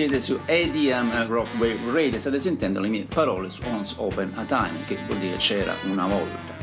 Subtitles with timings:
[0.00, 4.46] siete su ADM Rock Wave Radio, state sentendo le mie parole su Once Open a
[4.46, 6.56] Time, che vuol dire c'era una volta.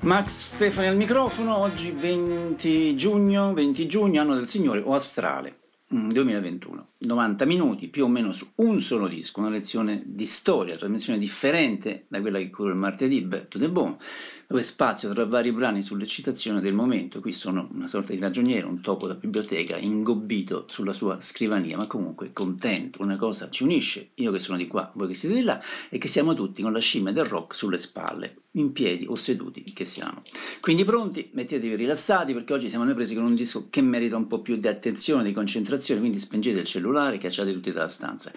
[0.00, 5.58] Max Stefani al microfono, oggi 20 giugno, 20 giugno, anno del Signore o astrale.
[5.88, 10.74] 2021, mm, 90 minuti più o meno su un solo disco, una lezione di storia,
[10.74, 13.96] trasmissione differente da quella che curo il martedì, Back De Bon,
[14.46, 17.20] dove spazio tra vari brani sull'eccitazione del momento.
[17.20, 21.86] Qui sono una sorta di ragioniere, un topo da biblioteca, ingobbito sulla sua scrivania, ma
[21.86, 23.02] comunque contento.
[23.02, 25.98] Una cosa ci unisce, io che sono di qua, voi che siete di là, e
[25.98, 29.84] che siamo tutti con la scimmia del rock sulle spalle in piedi o seduti che
[29.84, 30.22] siamo.
[30.60, 34.26] Quindi pronti, mettetevi rilassati perché oggi siamo noi presi con un disco che merita un
[34.26, 38.32] po' più di attenzione, di concentrazione, quindi spengete il cellulare, cacciate tutti dalla stanza.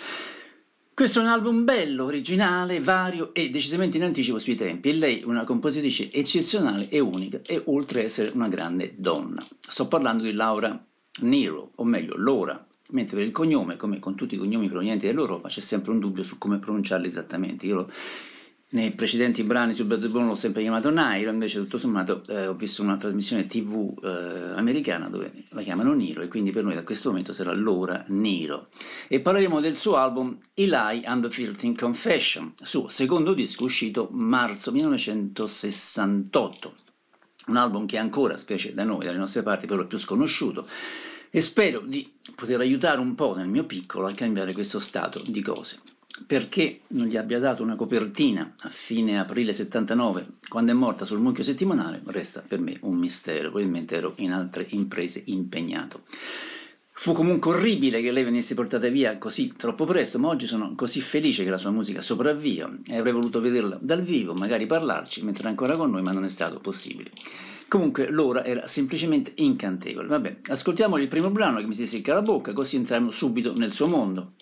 [0.99, 4.89] Questo è un album bello, originale, vario e decisamente in anticipo sui tempi.
[4.89, 9.41] E lei una compositrice eccezionale e unica e oltre a essere una grande donna.
[9.61, 10.77] Sto parlando di Laura
[11.21, 15.47] Nero, o meglio Laura, mentre per il cognome, come con tutti i cognomi provenienti dall'Europa,
[15.47, 17.65] c'è sempre un dubbio su come pronunciarli esattamente.
[17.65, 17.91] Io lo
[18.71, 22.53] nei precedenti brani su Bad Bone l'ho sempre chiamato Nairo, invece tutto sommato eh, ho
[22.53, 26.83] visto una trasmissione tv eh, americana dove la chiamano Niro e quindi per noi da
[26.83, 28.67] questo momento sarà l'ora Niro.
[29.07, 34.71] E parleremo del suo album Eli and the Filthy Confession, suo secondo disco uscito marzo
[34.71, 36.75] 1968.
[37.47, 40.67] Un album che ancora, specie da noi, dalle nostre parti, però più sconosciuto
[41.31, 45.41] e spero di poter aiutare un po' nel mio piccolo a cambiare questo stato di
[45.41, 45.79] cose
[46.25, 51.19] perché non gli abbia dato una copertina a fine aprile 79, quando è morta sul
[51.19, 56.03] mucchio settimanale, resta per me un mistero, probabilmente ero in altre imprese impegnato.
[56.91, 60.99] Fu comunque orribile che lei venisse portata via così troppo presto, ma oggi sono così
[60.99, 65.45] felice che la sua musica sopravvia e avrei voluto vederla dal vivo, magari parlarci, mentre
[65.45, 67.11] è ancora con noi, ma non è stato possibile.
[67.69, 70.07] Comunque l'ora era semplicemente incantevole.
[70.07, 73.71] Vabbè, ascoltiamo il primo brano che mi si secca la bocca, così entriamo subito nel
[73.71, 74.33] suo mondo.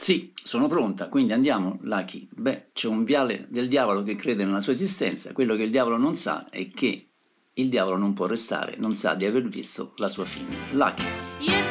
[0.00, 2.26] Sì, sono pronta, quindi andiamo, Lucky.
[2.32, 5.98] Beh, c'è un viale del diavolo che crede nella sua esistenza, quello che il diavolo
[5.98, 7.10] non sa è che
[7.52, 10.56] il diavolo non può restare, non sa di aver visto la sua fine.
[10.72, 11.04] Lucky.
[11.40, 11.69] Yes,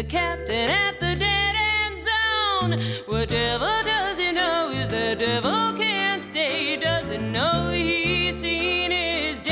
[0.00, 2.86] the captain at the dead end zone.
[3.06, 9.49] Whatever does he know is the devil can't stay, doesn't know he's seen his day.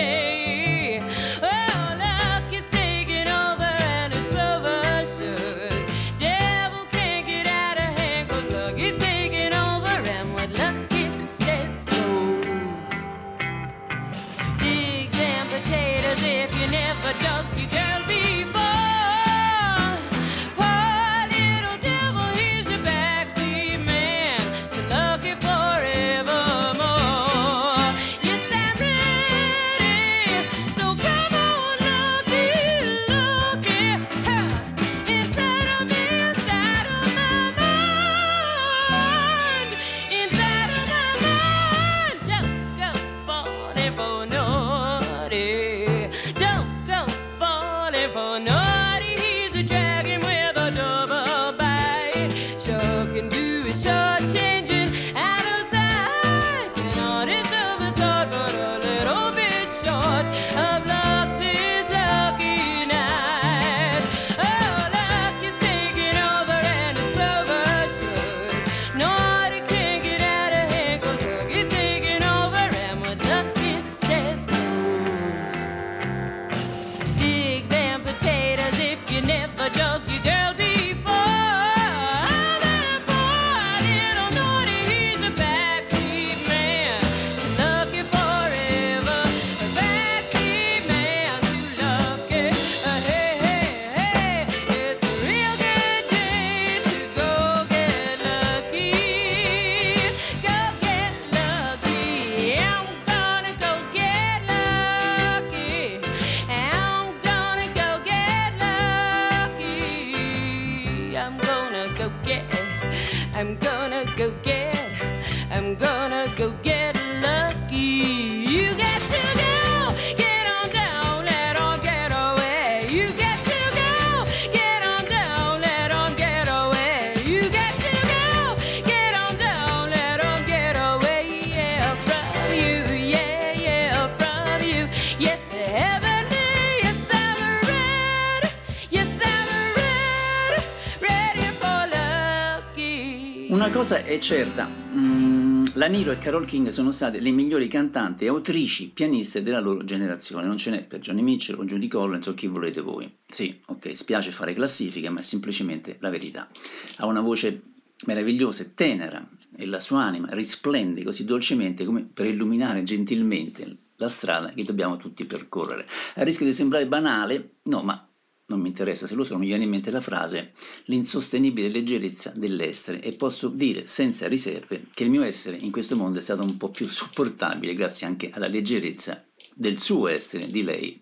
[144.20, 149.60] Certa, mm, la Niro e Carol King sono state le migliori cantanti, autrici, pianiste della
[149.60, 153.12] loro generazione, non ce n'è per Johnny Mitchell o Judy Collins o chi volete voi.
[153.28, 156.48] Sì, ok, spiace fare classifiche, ma è semplicemente la verità.
[156.96, 157.62] Ha una voce
[158.06, 159.26] meravigliosa e tenera
[159.56, 164.96] e la sua anima risplende così dolcemente come per illuminare gentilmente la strada che dobbiamo
[164.96, 165.86] tutti percorrere.
[166.14, 168.07] A rischio di sembrare banale, no, ma
[168.48, 170.52] non mi interessa se lo so, mi viene in mente la frase
[170.84, 176.18] l'insostenibile leggerezza dell'essere e posso dire senza riserve che il mio essere in questo mondo
[176.18, 179.22] è stato un po' più sopportabile grazie anche alla leggerezza
[179.54, 180.98] del suo essere, di lei,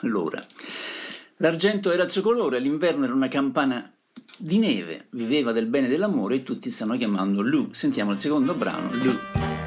[0.00, 0.44] Laura.
[1.36, 3.92] L'argento era il suo colore, l'inverno era una campana
[4.36, 7.68] di neve, viveva del bene e dell'amore e tutti stanno chiamando Lou.
[7.72, 9.57] Sentiamo il secondo brano, Lou.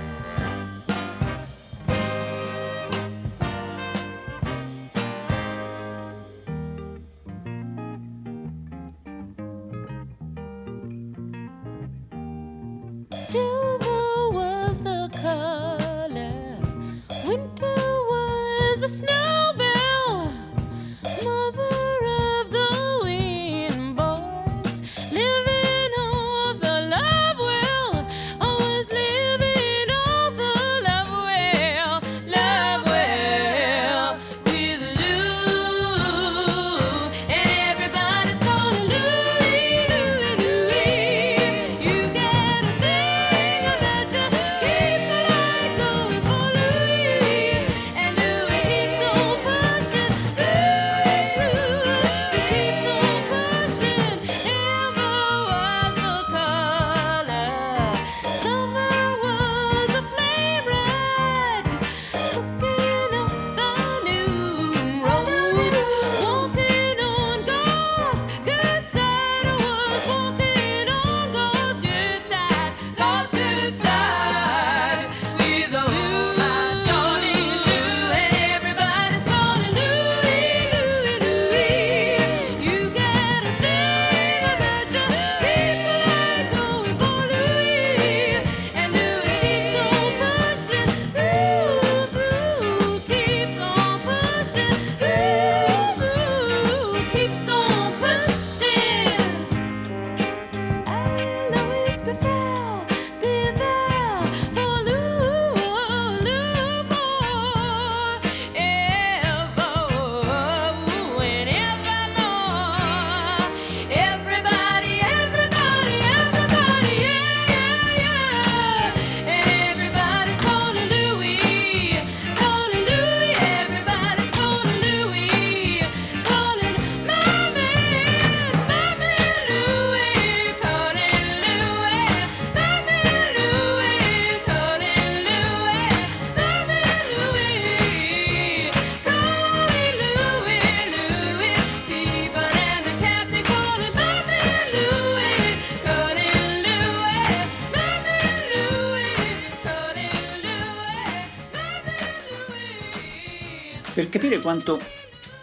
[154.42, 154.80] Quanto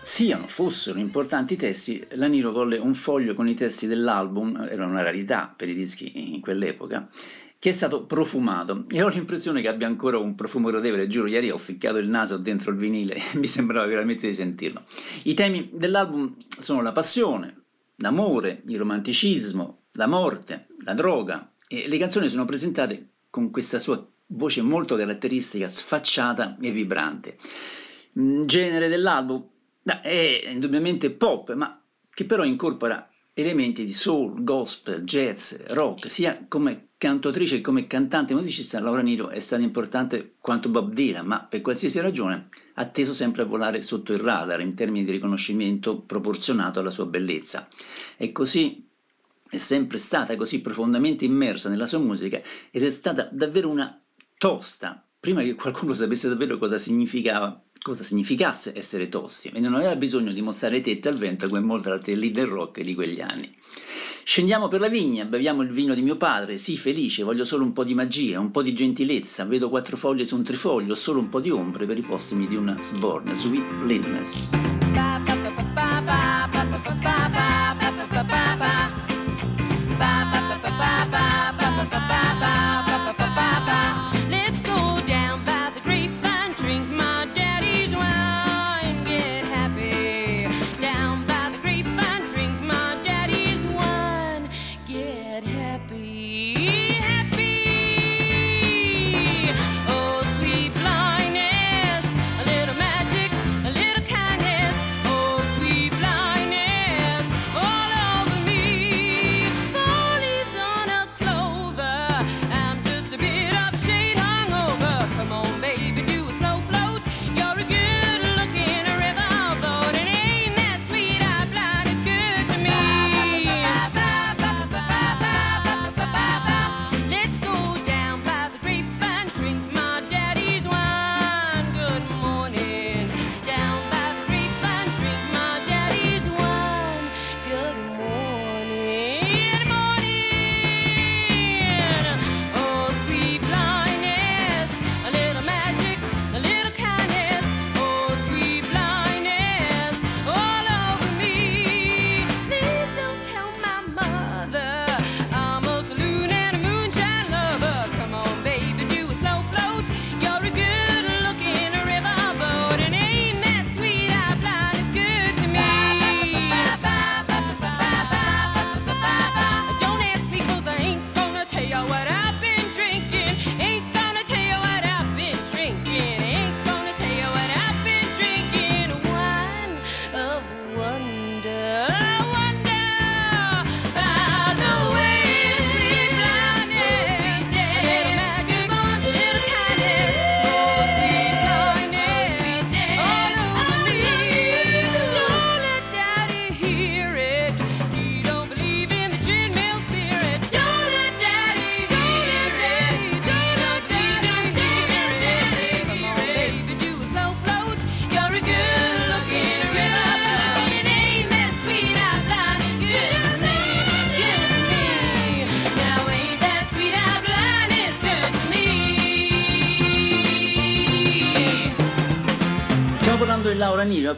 [0.02, 5.02] siano, fossero importanti i testi, Laniro volle un foglio con i testi dell'album, era una
[5.02, 7.09] rarità per i dischi in quell'epoca,
[7.59, 11.50] che è stato profumato e ho l'impressione che abbia ancora un profumo gradevole, giuro, ieri
[11.50, 14.85] ho ficcato il naso dentro il vinile e mi sembrava veramente di sentirlo.
[15.25, 17.62] I temi dell'album sono la passione,
[17.97, 24.05] l'amore, il romanticismo, la morte, la droga e le canzoni sono presentate con questa sua
[24.28, 27.37] voce molto caratteristica, sfacciata e vibrante.
[28.20, 29.44] Mm, genere dell'album
[30.02, 31.80] è indubbiamente pop, ma
[32.12, 38.34] che però incorpora elementi di soul, gospel, jazz, rock, sia come cantautrice che come cantante
[38.34, 43.12] musicista Laura Niro è stata importante quanto Bob Dylan, ma per qualsiasi ragione ha teso
[43.12, 47.68] sempre a volare sotto il radar in termini di riconoscimento proporzionato alla sua bellezza.
[48.16, 48.84] E così
[49.48, 54.02] è sempre stata così profondamente immersa nella sua musica ed è stata davvero una
[54.37, 59.97] tosta, prima che qualcuno sapesse davvero cosa significava cosa significasse essere tosti e non aveva
[59.97, 63.54] bisogno di mostrare tette al vento come molte altre leader rock di quegli anni.
[64.25, 67.73] Scendiamo per la vigna, beviamo il vino di mio padre, sì felice, voglio solo un
[67.73, 71.30] po' di magia, un po' di gentilezza, vedo quattro foglie su un trifoglio, solo un
[71.30, 74.88] po' di ombre per i postumi di una sborna, sweet blindness.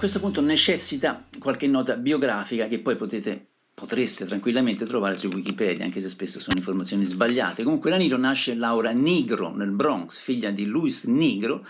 [0.00, 6.00] Questo punto necessita qualche nota biografica che poi potete, potreste tranquillamente trovare su Wikipedia, anche
[6.00, 7.64] se spesso sono informazioni sbagliate.
[7.64, 11.66] Comunque la Niro nasce Laura Nigro nel Bronx, figlia di Louis Nigro,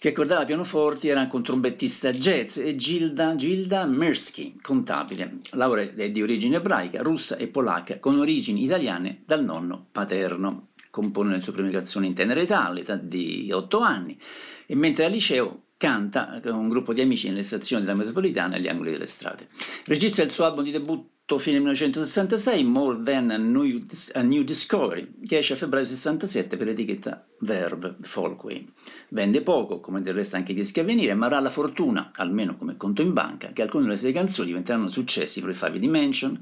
[0.00, 5.38] che accordava pianoforti, era anche un trombettista jazz, e Gilda, Gilda Mirsky, contabile.
[5.50, 10.70] Laura è di origine ebraica, russa e polacca, con origini italiane dal nonno paterno.
[10.90, 14.20] Compone le sue prime canzoni in tenera età, all'età di 8 anni,
[14.66, 18.68] e mentre al liceo canta con un gruppo di amici nelle stazioni della metropolitana agli
[18.68, 19.48] angoli delle strade.
[19.86, 25.54] Registra il suo album di debutto fine 1966, More Than a New, Discovery, che esce
[25.54, 28.64] a febbraio 67 per l'etichetta Verve Folkway.
[29.08, 32.56] Vende poco, come del resto anche i dischi a venire, ma avrà la fortuna, almeno
[32.56, 36.40] come conto in banca, che alcune delle sue canzoni diventeranno successi per Five Dimension,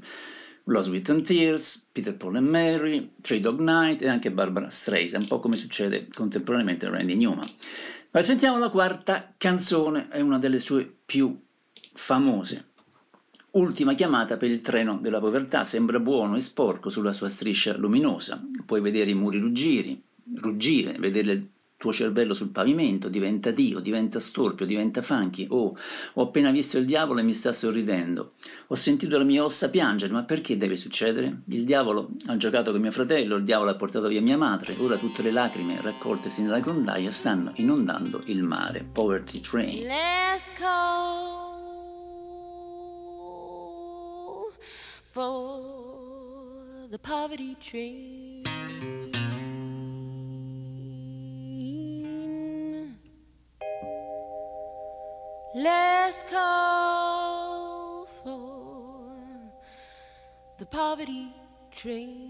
[0.65, 5.23] Lost With and Tears, Peter Paul and Mary, Three Dog Night e anche Barbara Streisand,
[5.23, 7.47] un po' come succede contemporaneamente a Randy Newman.
[8.13, 11.33] Ma sentiamo la quarta canzone, è una delle sue più
[11.93, 12.71] famose.
[13.51, 18.45] Ultima chiamata per il treno della povertà, sembra buono e sporco sulla sua striscia luminosa.
[18.65, 20.01] Puoi vedere i muri ruggiri,
[20.35, 21.47] ruggire, vedere
[21.81, 25.47] tuo cervello sul pavimento, diventa Dio, diventa storpio, diventa funky.
[25.49, 25.75] Oh,
[26.13, 28.33] ho appena visto il diavolo e mi sta sorridendo.
[28.67, 31.41] Ho sentito la mia ossa piangere, ma perché deve succedere?
[31.47, 34.95] Il diavolo ha giocato con mio fratello, il diavolo ha portato via mia madre, ora
[34.95, 38.85] tutte le lacrime raccoltesi nella grondaia stanno inondando il mare.
[38.91, 39.87] Poverty Train.
[39.87, 41.31] Let's go
[45.09, 49.00] for the poverty train.
[55.53, 59.11] Let's call for
[60.57, 61.33] the poverty
[61.71, 62.21] train.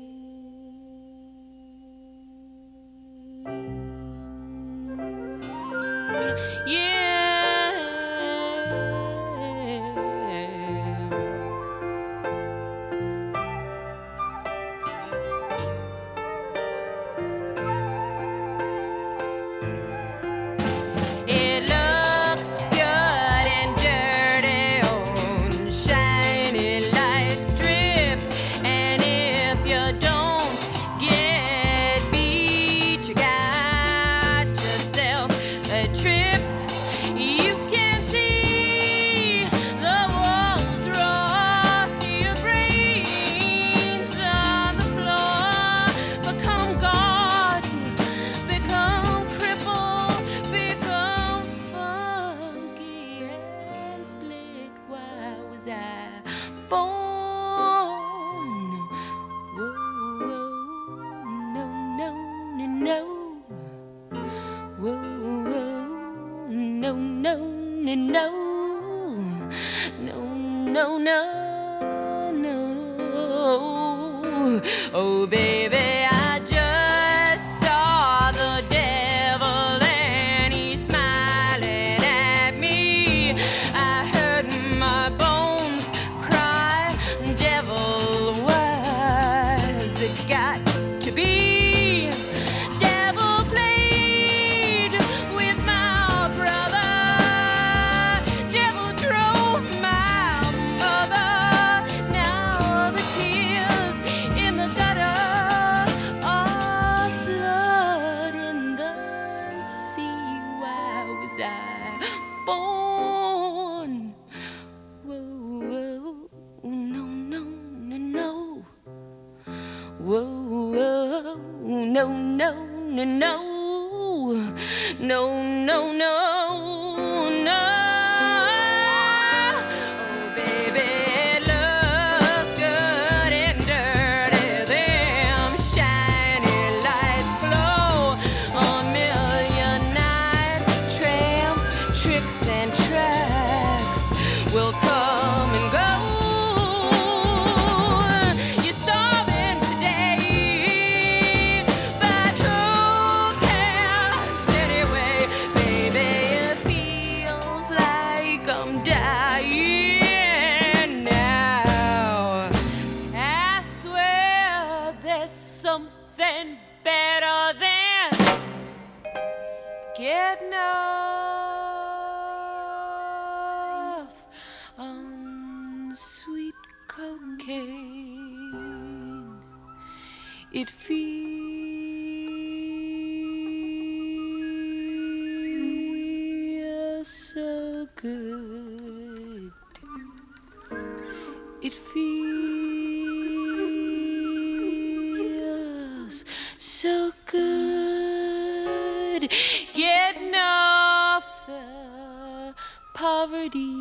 [199.21, 199.29] Good
[199.73, 202.53] getting off the
[202.93, 203.75] poverty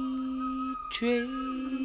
[0.92, 1.78] train.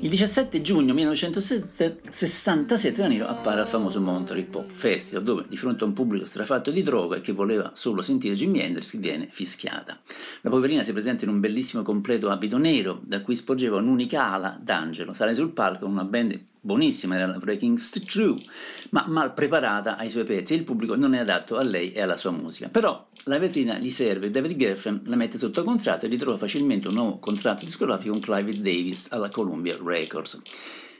[0.00, 5.86] Il 17 giugno 1967 Niro appare al famoso Monterey Pop Festival, dove di fronte a
[5.86, 9.98] un pubblico strafatto di droga e che voleva solo sentire Jimi Hendrix viene fischiata.
[10.42, 14.58] La poverina si presenta in un bellissimo completo abito nero, da cui sporgeva un'unica ala
[14.60, 15.14] d'angelo.
[15.14, 18.40] Sale sul palco con una band buonissima, era la Breaking Through,
[18.90, 22.00] ma mal preparata ai suoi pezzi e il pubblico non è adatto a lei e
[22.00, 22.70] alla sua musica.
[22.70, 26.94] Però la vetrina gli serve, David Geffen la mette sotto contratto e ritrova facilmente un
[26.94, 30.40] nuovo contratto discografico con Clive Davis alla Columbia Records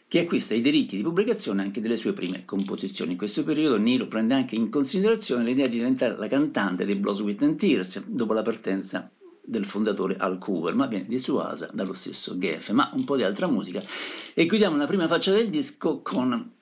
[0.07, 3.13] che acquista i diritti di pubblicazione anche delle sue prime composizioni.
[3.13, 7.43] In questo periodo Nilo prende anche in considerazione l'idea di diventare la cantante dei Sweat
[7.43, 9.11] and Tears dopo la partenza
[9.45, 12.77] del fondatore Al Cooper, ma viene dissuasa dallo stesso Geffen.
[12.77, 13.83] Ma un po' di altra musica.
[14.33, 16.53] E chiudiamo la prima faccia del disco con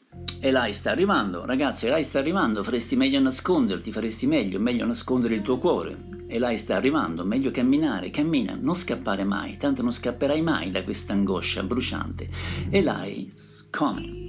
[0.40, 5.42] Elai sta arrivando, ragazzi, Elai sta arrivando, faresti meglio nasconderti, faresti meglio, meglio nascondere il
[5.42, 5.96] tuo cuore.
[6.26, 11.12] Elai sta arrivando, meglio camminare, cammina, non scappare mai, tanto non scapperai mai da questa
[11.12, 12.28] angoscia bruciante.
[12.70, 14.21] Eli's coming.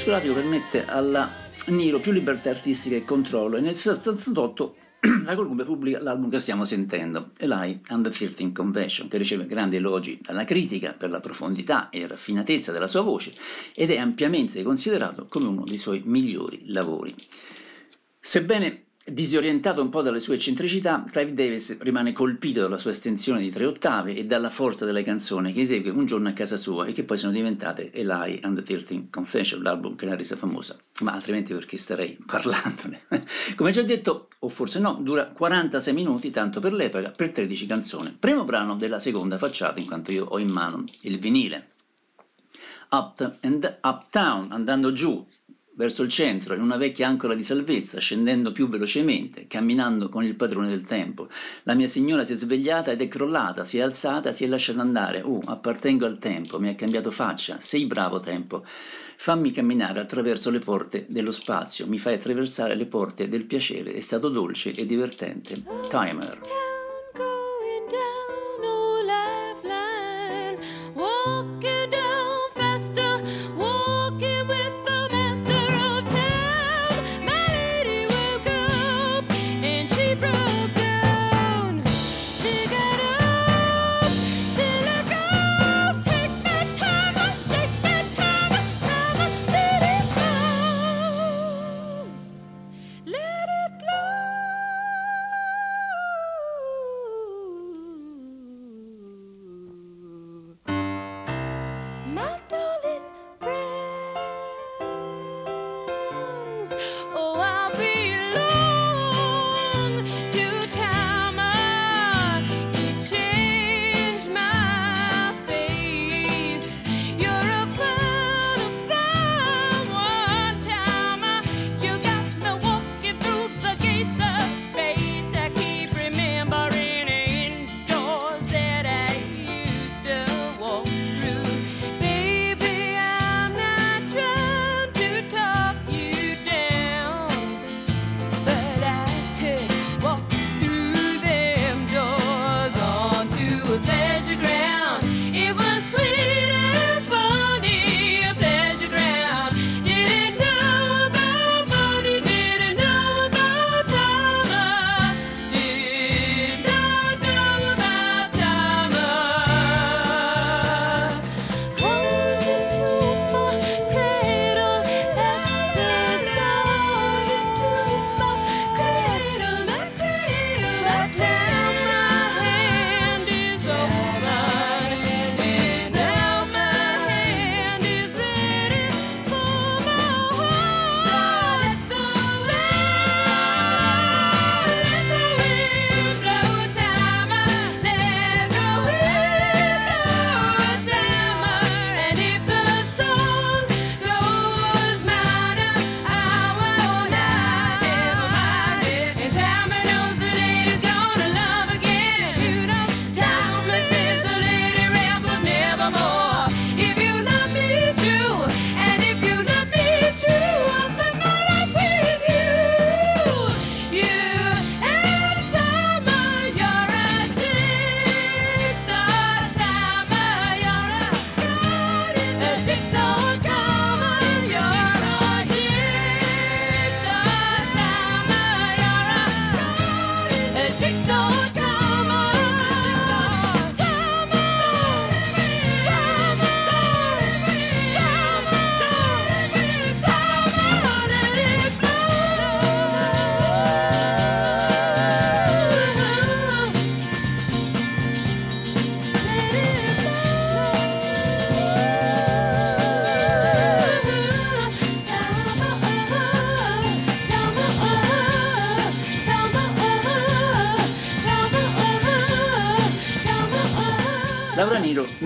[0.00, 1.30] Discografico permette alla
[1.66, 4.76] Niro, più libertà artistica e controllo e nel 68
[5.26, 9.76] la Columbia pubblica l'album che stiamo sentendo, Eli and the 13 Convention, che riceve grandi
[9.76, 13.34] elogi dalla critica per la profondità e raffinatezza della sua voce
[13.74, 17.14] ed è ampiamente considerato come uno dei suoi migliori lavori.
[18.18, 23.50] Sebbene disorientato un po' dalle sue eccentricità, Clive Davis rimane colpito dalla sua estensione di
[23.50, 26.92] tre ottave e dalla forza delle canzoni che esegue un giorno a casa sua e
[26.92, 31.12] che poi sono diventate Eli and the 13 Confession, l'album che l'ha resa famosa, ma
[31.12, 33.02] altrimenti perché starei parlandone.
[33.56, 38.16] Come già detto, o forse no, dura 46 minuti, tanto per l'epoca, per 13 canzoni.
[38.18, 41.68] Primo brano della seconda facciata, in quanto io ho in mano il vinile.
[42.90, 45.24] Up and Uptown, andando giù
[45.74, 50.34] verso il centro, in una vecchia ancora di salvezza, scendendo più velocemente, camminando con il
[50.34, 51.28] padrone del tempo.
[51.62, 54.80] La mia signora si è svegliata ed è crollata, si è alzata, si è lasciata
[54.80, 55.22] andare.
[55.22, 57.58] Oh, appartengo al tempo, mi ha cambiato faccia.
[57.60, 58.64] Sei bravo tempo.
[59.16, 64.00] Fammi camminare attraverso le porte dello spazio, mi fai attraversare le porte del piacere, è
[64.00, 65.62] stato dolce e divertente.
[65.88, 66.40] Timer.
[70.94, 71.79] Walking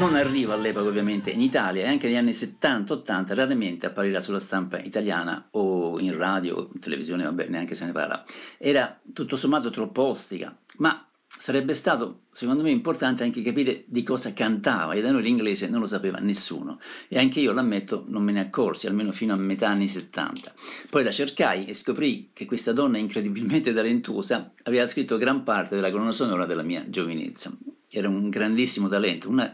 [0.04, 4.78] non arriva all'epoca ovviamente in Italia e anche negli anni 70-80 raramente apparirà sulla stampa
[4.78, 8.22] italiana o in radio o in televisione, vabbè neanche se ne parla.
[8.58, 14.34] Era tutto sommato troppo ostica, ma sarebbe stato secondo me importante anche capire di cosa
[14.34, 18.32] cantava e da noi l'inglese non lo sapeva nessuno e anche io l'ammetto non me
[18.32, 20.54] ne accorsi almeno fino a metà anni 70
[20.90, 25.90] poi la cercai e scoprì che questa donna incredibilmente talentuosa aveva scritto gran parte della
[25.90, 27.52] colonna sonora della mia giovinezza
[27.90, 29.52] era un grandissimo talento una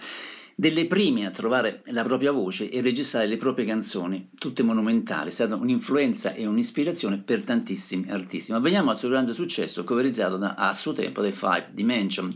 [0.54, 5.32] delle prime a trovare la propria voce e registrare le proprie canzoni, tutte monumentali, è
[5.32, 8.52] stata un'influenza e un'ispirazione per tantissimi artisti.
[8.52, 12.30] Ma veniamo al suo grande successo, coverizzato da, a suo tempo dai Five Dimension.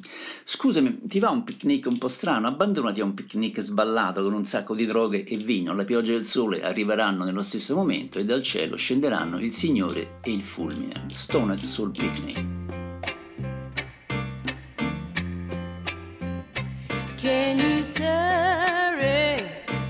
[0.44, 2.46] Scusami, ti va un picnic un po' strano?
[2.46, 6.16] Abbandonati a un picnic sballato con un sacco di droghe e vino, la pioggia e
[6.16, 11.04] il sole arriveranno nello stesso momento e dal cielo scenderanno il Signore e il fulmine.
[11.08, 12.63] Stoned Soul Picnic.
[17.24, 19.48] Can you surrey?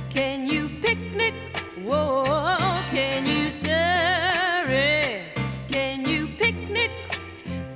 [0.09, 1.35] Can you picnic?
[1.83, 5.33] Whoa, can you surrey?
[5.67, 6.93] Can you picnic?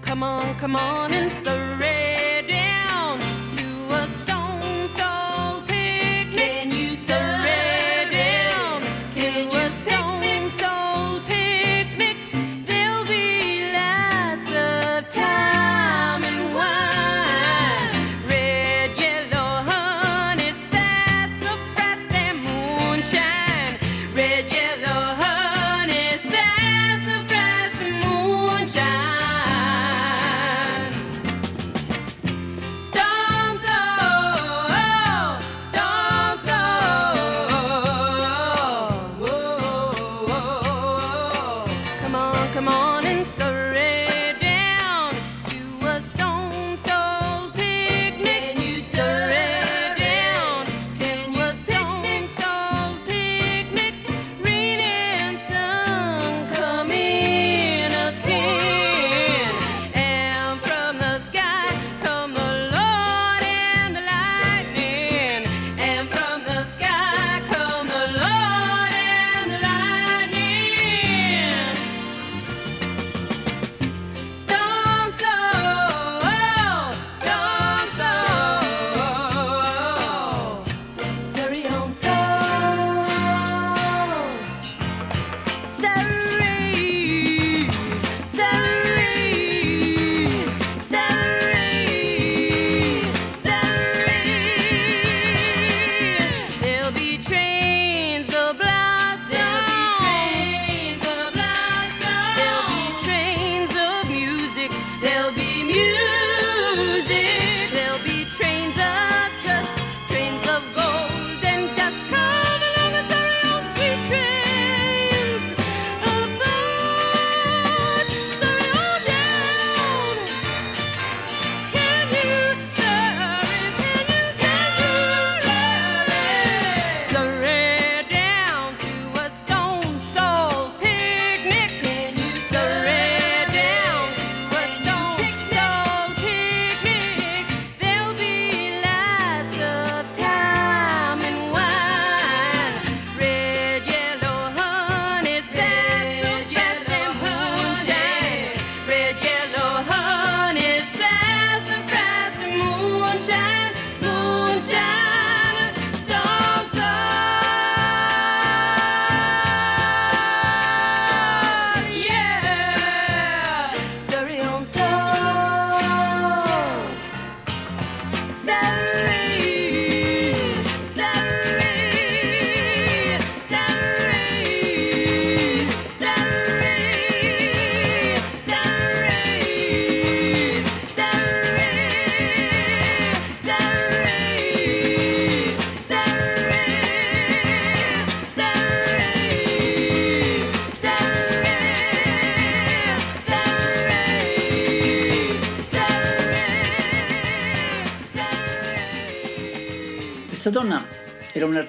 [0.00, 1.77] Come on, come on and surrey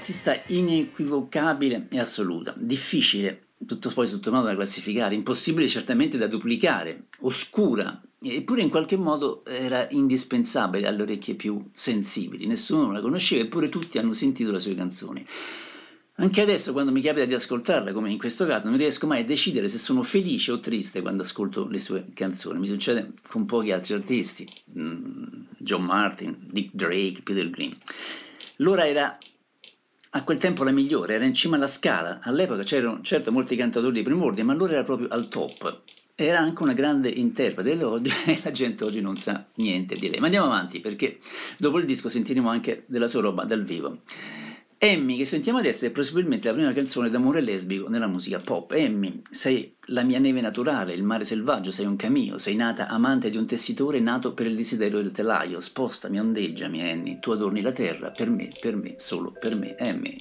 [0.09, 7.05] era un'artista inequivocabile e assoluta, difficile, tutto poi sottomato da classificare, impossibile certamente da duplicare,
[7.21, 12.47] oscura, eppure in qualche modo era indispensabile alle orecchie più sensibili.
[12.47, 15.25] Nessuno la conosceva, eppure tutti hanno sentito le sue canzoni.
[16.15, 19.25] Anche adesso, quando mi capita di ascoltarla, come in questo caso, non riesco mai a
[19.25, 22.59] decidere se sono felice o triste quando ascolto le sue canzoni.
[22.59, 24.45] Mi succede con pochi altri artisti,
[24.77, 25.23] mm,
[25.59, 27.73] John Martin, Dick Drake, Peter Green.
[28.57, 29.17] L'ora era
[30.11, 32.19] a quel tempo la migliore, era in cima alla scala.
[32.23, 35.81] All'epoca c'erano certo molti cantatori di primordia, ma allora era proprio al top.
[36.15, 37.71] Era anche una grande interprete
[38.25, 40.19] e la gente oggi non sa niente di lei.
[40.19, 41.19] Ma andiamo avanti perché
[41.57, 43.99] dopo il disco sentiremo anche della sua roba dal vivo.
[44.81, 48.71] Emmy, che sentiamo adesso, è possibilmente la prima canzone d'amore lesbico nella musica pop.
[48.71, 53.29] Emmy, sei la mia neve naturale, il mare selvaggio, sei un camino, sei nata amante
[53.29, 55.59] di un tessitore nato per il desiderio del telaio.
[55.59, 60.15] Spostami, ondeggiami, Annie, tu adorni la terra, per me, per me, solo per me, Emmy.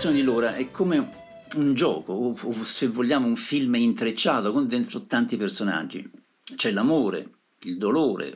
[0.00, 1.10] Delle canzoni di Lora è come
[1.56, 6.08] un gioco, o, o se vogliamo un film intrecciato con dentro tanti personaggi.
[6.56, 7.28] C'è l'amore,
[7.64, 8.34] il dolore,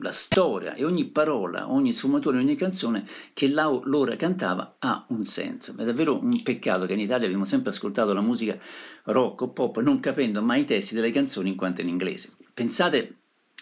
[0.00, 5.22] la storia e ogni parola, ogni sfumatura, ogni canzone che la- Lora cantava ha un
[5.22, 5.74] senso.
[5.76, 8.58] È davvero un peccato che in Italia abbiamo sempre ascoltato la musica
[9.04, 12.32] rock o pop non capendo mai i testi delle canzoni in quanto in inglese.
[12.52, 13.18] Pensate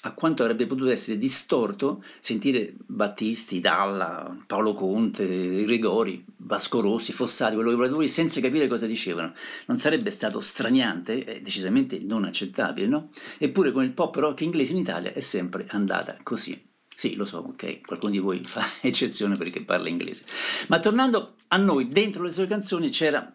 [0.07, 7.55] a quanto avrebbe potuto essere distorto sentire Battisti, Dalla, Paolo Conte, Gregori, Vasco Rossi, Fossati,
[7.55, 9.33] quello che volete voi, senza capire cosa dicevano.
[9.67, 13.11] Non sarebbe stato straniante, è decisamente non accettabile, no?
[13.39, 16.73] Eppure con il pop rock inglese in Italia è sempre andata così.
[16.97, 20.25] Sì, lo so, ok, qualcuno di voi fa eccezione perché parla inglese.
[20.69, 23.35] Ma tornando a noi, dentro le sue canzoni c'era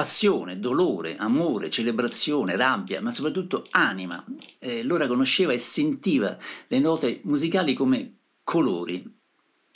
[0.00, 4.24] passione, dolore, amore, celebrazione, rabbia, ma soprattutto anima.
[4.58, 6.38] Eh, Lora conosceva e sentiva
[6.68, 9.04] le note musicali come colori.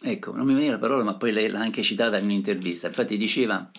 [0.01, 2.87] Ecco, non mi veniva la parola, ma poi lei l'ha anche citata in un'intervista.
[2.87, 3.71] Infatti diceva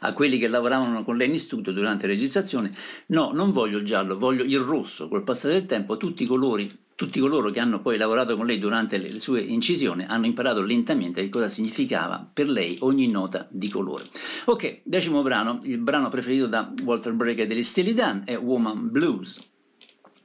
[0.00, 2.74] a quelli che lavoravano con lei in studio durante la registrazione,
[3.08, 5.08] no, non voglio il giallo, voglio il rosso.
[5.08, 8.60] Col passare del tempo tutti i colori tutti coloro che hanno poi lavorato con lei
[8.60, 13.68] durante le sue incisioni hanno imparato lentamente che cosa significava per lei ogni nota di
[13.68, 14.04] colore.
[14.44, 19.50] Ok, decimo brano, il brano preferito da Walter Brecker degli Steely Dan è Woman Blues.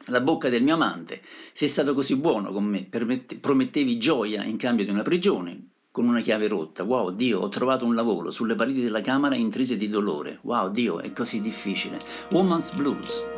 [0.10, 4.86] La bocca del mio amante, sei stato così buono con me, promettevi gioia in cambio
[4.86, 6.84] di una prigione, con una chiave rotta.
[6.84, 10.38] Wow, Dio, ho trovato un lavoro sulle pareti della camera intrise di dolore.
[10.44, 12.00] Wow, Dio, è così difficile.
[12.30, 13.36] Woman's Blues.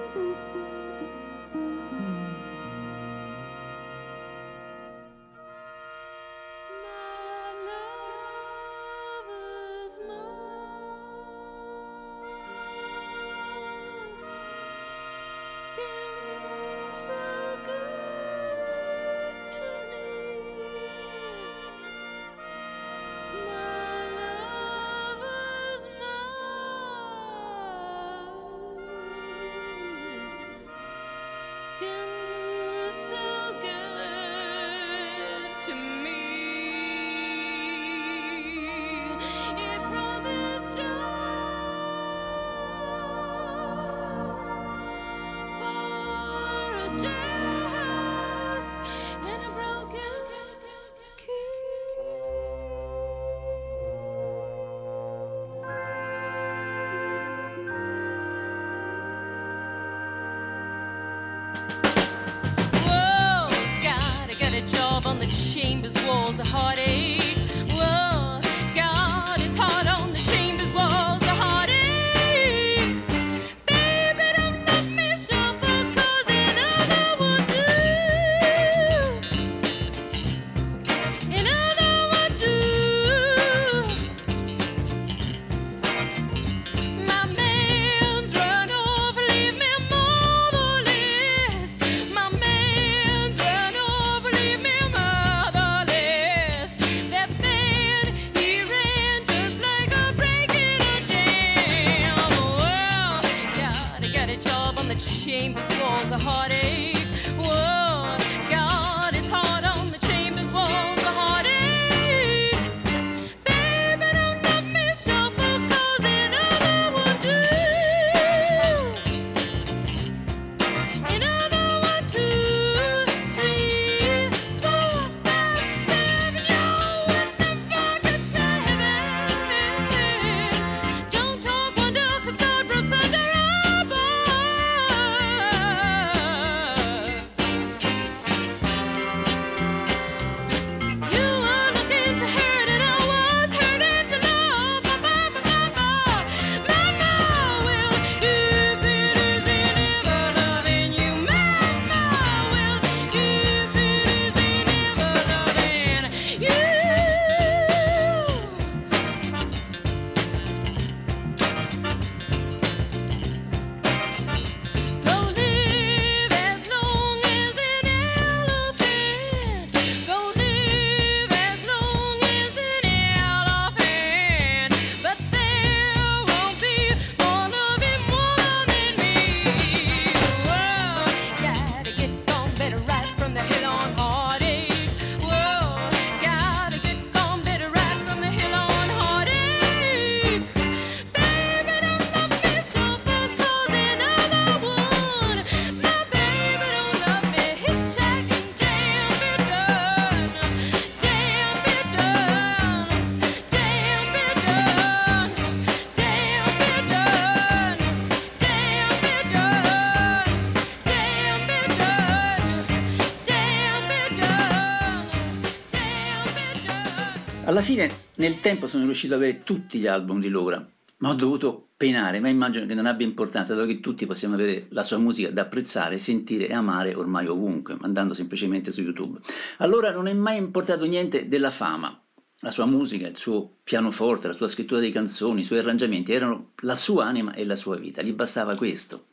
[218.19, 220.65] Nel tempo, sono riuscito ad avere tutti gli album di Laura,
[220.97, 224.67] ma ho dovuto penare, ma immagino che non abbia importanza, dato che tutti possiamo avere
[224.71, 229.19] la sua musica da apprezzare, sentire e amare ormai ovunque, andando semplicemente su YouTube.
[229.59, 231.97] Allora non è mai importato niente della fama.
[232.41, 236.51] La sua musica, il suo pianoforte, la sua scrittura di canzoni, i suoi arrangiamenti erano
[236.61, 239.07] la sua anima e la sua vita, gli bastava questo.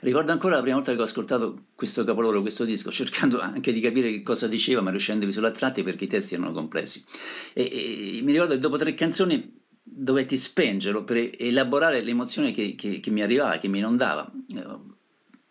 [0.00, 3.80] Ricordo ancora la prima volta che ho ascoltato questo capolavoro, questo disco, cercando anche di
[3.80, 7.04] capire che cosa diceva, ma riuscendovi solo a tratti perché i testi erano complessi.
[7.52, 13.00] E, e mi ricordo che dopo tre canzoni dovetti spengerlo per elaborare l'emozione che, che,
[13.00, 14.30] che mi arrivava, che mi inondava.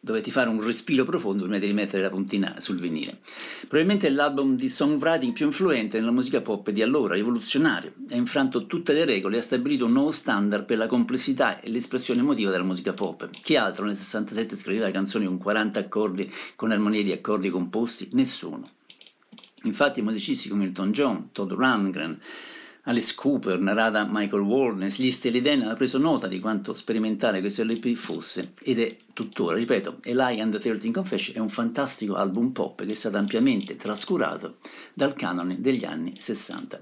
[0.02, 3.20] Dovetti fare un respiro profondo prima di rimettere la puntina sul vinile.
[3.68, 7.96] Probabilmente è l'album di songwriting più influente nella musica pop di allora, rivoluzionario.
[8.10, 11.70] Ha infranto tutte le regole e ha stabilito un nuovo standard per la complessità e
[11.70, 13.30] l'espressione emotiva della musica pop.
[13.30, 18.08] Chi altro nel 67 scriveva canzoni con 40 accordi, con armonie di accordi composti?
[18.14, 18.70] Nessuno.
[19.64, 22.18] Infatti musicisti come Elton John, Todd Rundgren,
[22.84, 27.94] Alice Cooper, narrata Michael Warnes, gli Stelliden hanno preso nota di quanto sperimentale questo LP
[27.94, 32.84] fosse ed è tuttora, ripeto, Eli and the 13 Confession è un fantastico album pop
[32.86, 34.58] che è stato ampiamente trascurato
[34.94, 36.80] dal canone degli anni 60.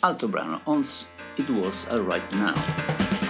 [0.00, 3.27] Altro brano, Once It Was Alright Now.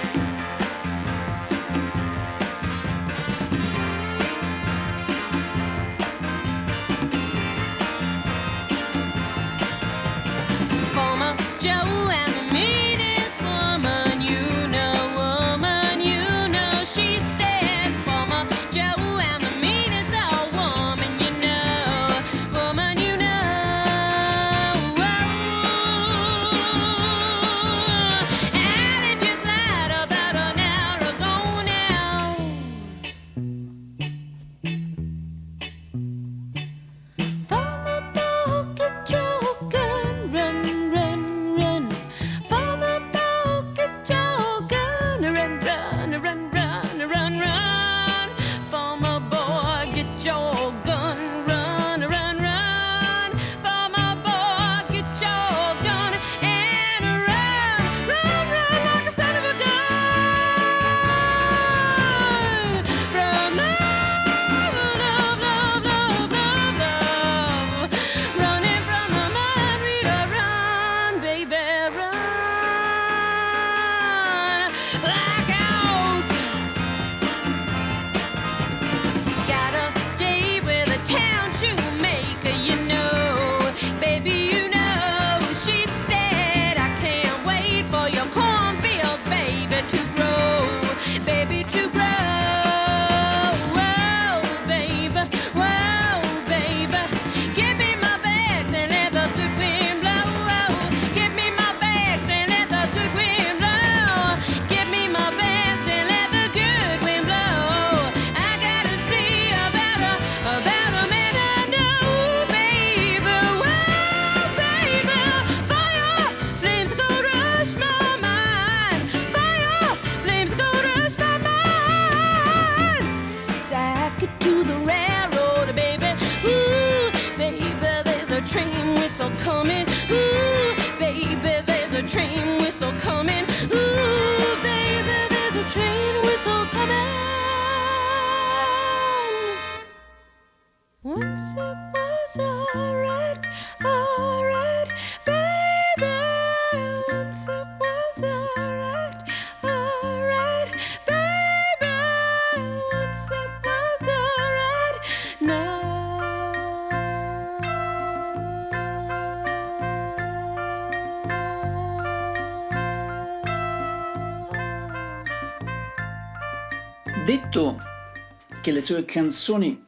[168.89, 169.83] Sue canzoni,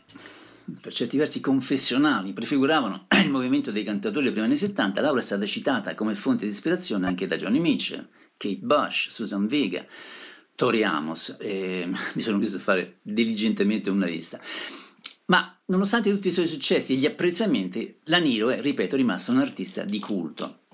[0.79, 5.23] per certi versi confessionali, prefiguravano il movimento dei cantatori dei primi anni 70, Laura è
[5.23, 9.87] stata citata come fonte di ispirazione anche da Johnny Mitchell, Kate Bush, Susan Vega,
[10.55, 14.39] Tori Amos, e mi sono visto fare diligentemente una lista.
[15.27, 19.83] Ma nonostante tutti i suoi successi e gli apprezzamenti, la Niro è, ripeto, rimasta un'artista
[19.85, 20.65] di culto.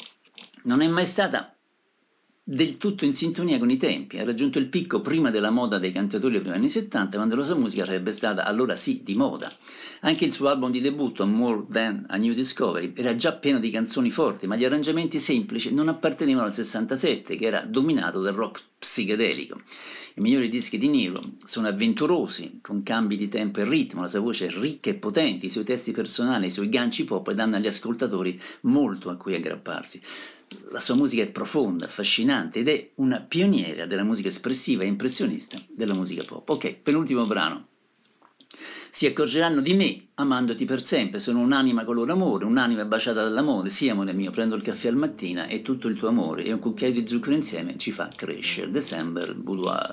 [0.65, 1.56] Non è mai stata
[2.49, 5.91] del tutto in sintonia con i tempi, ha raggiunto il picco prima della moda dei
[5.91, 9.51] cantatori primi anni 70, quando la sua musica sarebbe stata allora sì di moda.
[10.03, 13.69] Anche il suo album di debutto, More Than a New Discovery, era già pieno di
[13.71, 18.63] canzoni forti, ma gli arrangiamenti semplici non appartenevano al 67, che era dominato dal rock
[18.79, 19.63] psichedelico.
[20.15, 24.21] I migliori dischi di Nero sono avventurosi, con cambi di tempo e ritmo, la sua
[24.21, 27.67] voce è ricca e potente, i suoi testi personali, i suoi ganci pop danno agli
[27.67, 30.01] ascoltatori molto a cui aggrapparsi
[30.71, 35.59] la sua musica è profonda, affascinante ed è una pioniera della musica espressiva e impressionista
[35.69, 36.49] della musica pop.
[36.49, 37.69] Ok, penultimo brano.
[38.91, 43.91] Si accorgeranno di me amandoti per sempre, sono un'anima color amore, un'anima baciata dall'amore, sì
[43.91, 46.95] amore mio, prendo il caffè al mattina e tutto il tuo amore e un cucchiaio
[46.95, 48.71] di zucchero insieme ci fa crescere.
[48.71, 49.93] December Boudoir.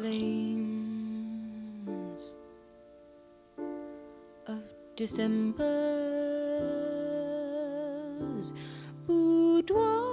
[4.96, 5.64] December's
[9.08, 10.13] boudoir.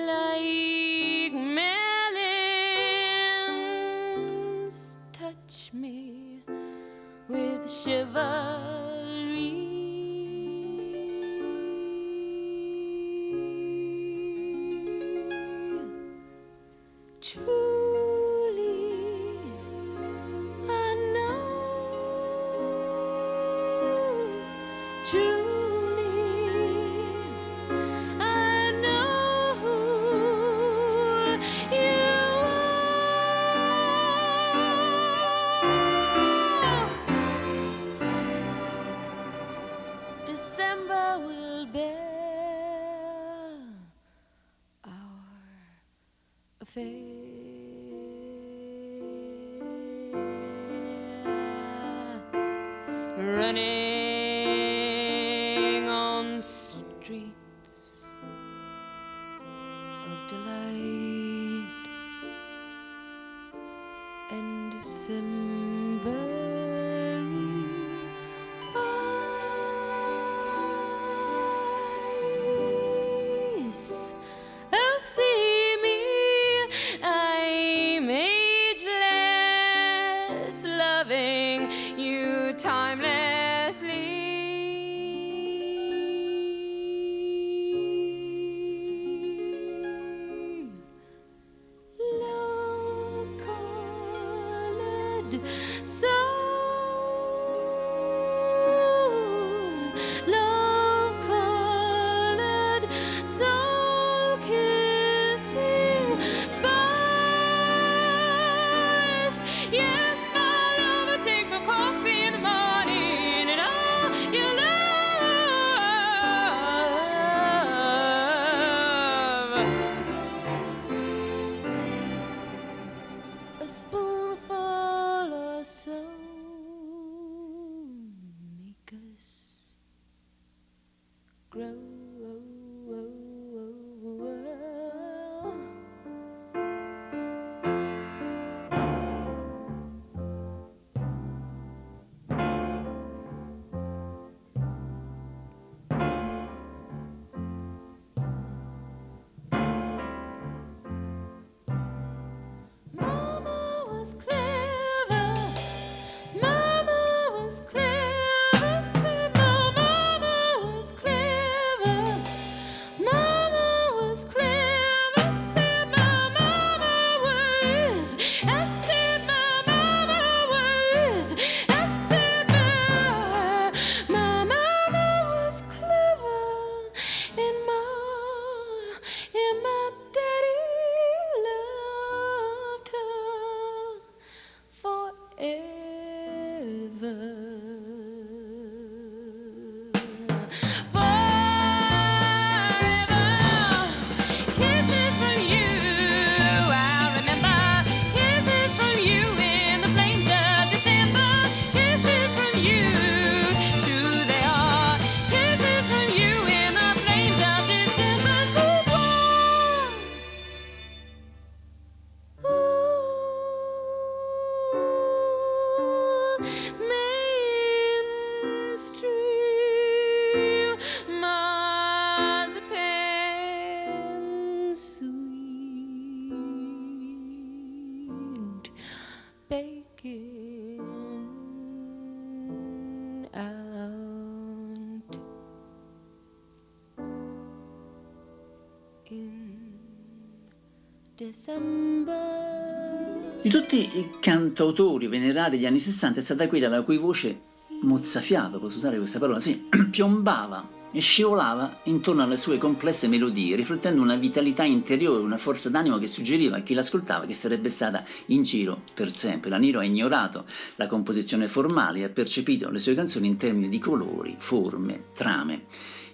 [243.41, 247.39] Di tutti i cantautori venerati degli anni 60 è stata quella la cui voce
[247.83, 254.01] mozzafiato, posso usare questa parola, sì, piombava e scivolava intorno alle sue complesse melodie, riflettendo
[254.01, 258.43] una vitalità interiore, una forza d'animo che suggeriva a chi l'ascoltava che sarebbe stata in
[258.43, 259.49] giro per sempre.
[259.49, 260.43] La Niro ha ignorato
[260.75, 265.63] la composizione formale e ha percepito le sue canzoni in termini di colori, forme, trame.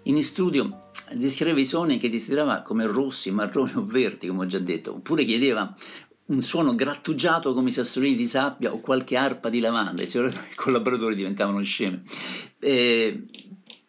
[0.08, 4.60] In studio descriveva i suoni che desiderava come rossi, marroni o verdi, come ho già
[4.60, 5.76] detto, oppure chiedeva
[6.28, 11.14] un suono grattugiato come sassolini di sabbia o qualche arpa di lavanda, i suoi collaboratori
[11.14, 12.02] diventavano scemi.
[12.60, 13.26] Eh,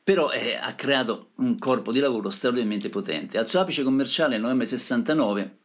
[0.03, 3.39] però eh, ha creato un corpo di lavoro straordinariamente potente.
[3.39, 5.57] Al suo apice commerciale nel novembre 69,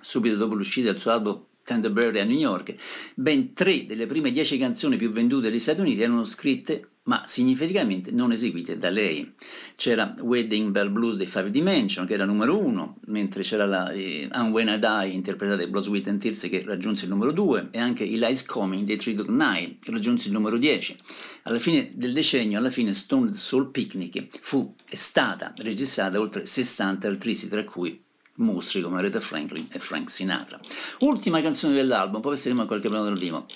[0.00, 2.74] subito dopo l'uscita del suo album Canterbury a New York,
[3.14, 8.10] ben tre delle prime dieci canzoni più vendute negli Stati Uniti erano scritte ma significativamente
[8.10, 9.34] non eseguite da lei.
[9.74, 14.28] C'era Wedding Bell Blues dei Five Dimension, che era numero uno, mentre c'era la eh,
[14.30, 17.68] And When I Die, interpretata dai Blood, Sweat and Tears, che raggiunse il numero due,
[17.70, 20.98] e anche Eli's Coming dei Three Dog Night, che raggiunse il numero 10.
[21.42, 27.06] Alla fine del decennio, alla fine Stone Soul Picnic fu, è stata registrata oltre 60
[27.06, 28.02] altri, tra cui
[28.36, 30.58] mostri come Aretha Franklin e Frank Sinatra.
[31.00, 33.46] Ultima canzone dell'album, poi passeremo a qualche brano dal vivo.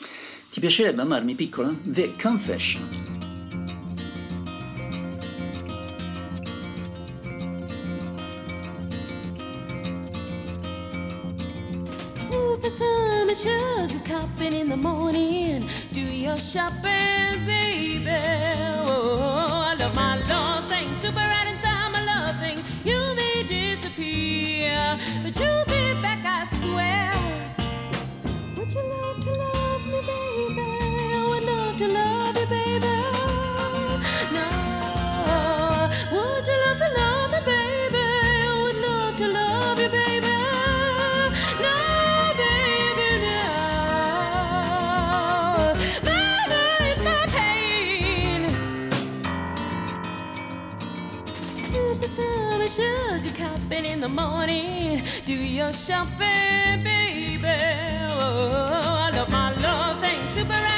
[0.51, 1.75] Ti piacerebbe amarmi piccola?
[1.83, 3.18] The Confession.
[12.71, 15.67] Super summer sugar cupping in the morning.
[15.93, 18.05] Do your shopping, baby.
[18.07, 20.95] Oh, I love my love thing.
[20.97, 22.63] Super right inside my love thing.
[22.85, 27.15] You may disappear, but you'll be back, I swear.
[28.59, 30.63] Would you love to love me, baby?
[31.15, 32.18] I would love to love
[54.09, 55.03] the morning.
[55.25, 57.47] Do your shopping, baby.
[58.09, 60.27] Oh, I love my love thing.
[60.35, 60.78] Super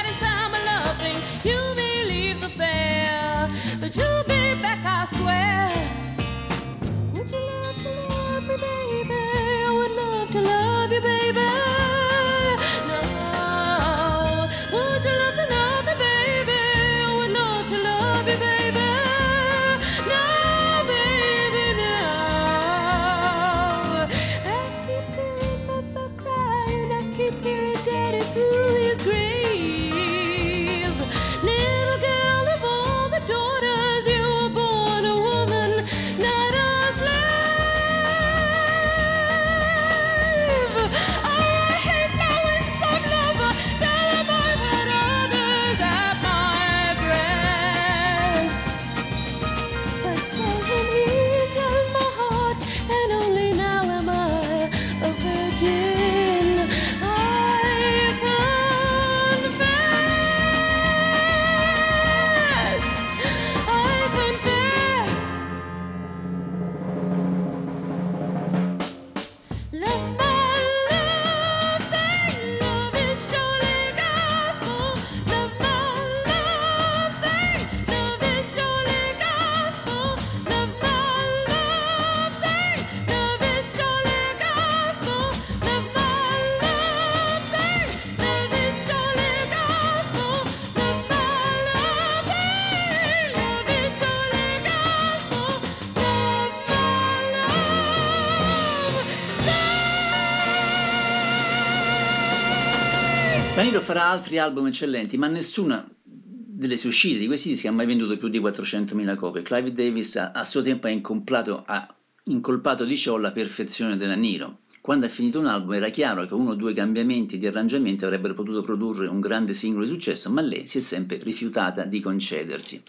[104.11, 108.29] altri album eccellenti, ma nessuna delle sue uscite di questi dischi ha mai venduto più
[108.29, 109.43] di 400.000 copie.
[109.43, 111.95] Clive Davis a, a suo tempo ha ha
[112.25, 114.61] incolpato di ciò la perfezione della Niro.
[114.81, 118.35] Quando ha finito un album era chiaro che uno o due cambiamenti di arrangiamenti avrebbero
[118.35, 122.83] potuto produrre un grande singolo di successo, ma lei si è sempre rifiutata di concedersi.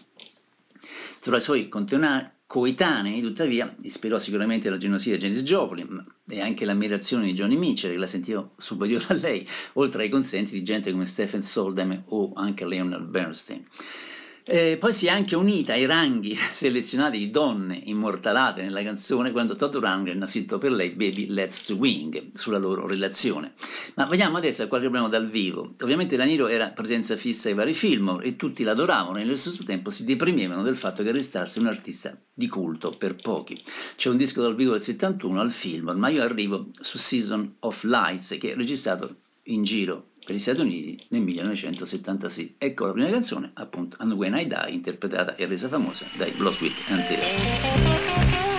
[1.20, 6.66] Tra i suoi conteona- coetanei, tuttavia, ispirò sicuramente la gelosia di Janis Joplin e anche
[6.66, 10.92] l'ammirazione di Johnny Mitchell, che la sentiva superiore a lei, oltre ai consensi di gente
[10.92, 13.66] come Stephen Soldem o anche Leonard Bernstein.
[14.44, 19.54] Eh, poi si è anche unita ai ranghi selezionati di donne immortalate nella canzone quando
[19.54, 23.52] Todd Rundgren ha scritto per lei Baby Let's Swing sulla loro relazione.
[23.94, 25.74] Ma vediamo adesso a qualche brano dal vivo.
[25.80, 29.62] Ovviamente la Niro era presenza fissa ai vari film e tutti l'adoravano e nello stesso
[29.62, 33.56] tempo si deprimevano del fatto che restasse un artista di culto per pochi.
[33.94, 37.84] C'è un disco dal vivo del 71 al film, ma io arrivo su Season of
[37.84, 42.54] Lights che è registrato in giro per gli Stati Uniti nel 1976.
[42.58, 46.90] Ecco la prima canzone, appunto, And When I Die, interpretata e resa famosa dai Bloodwick
[46.90, 48.51] and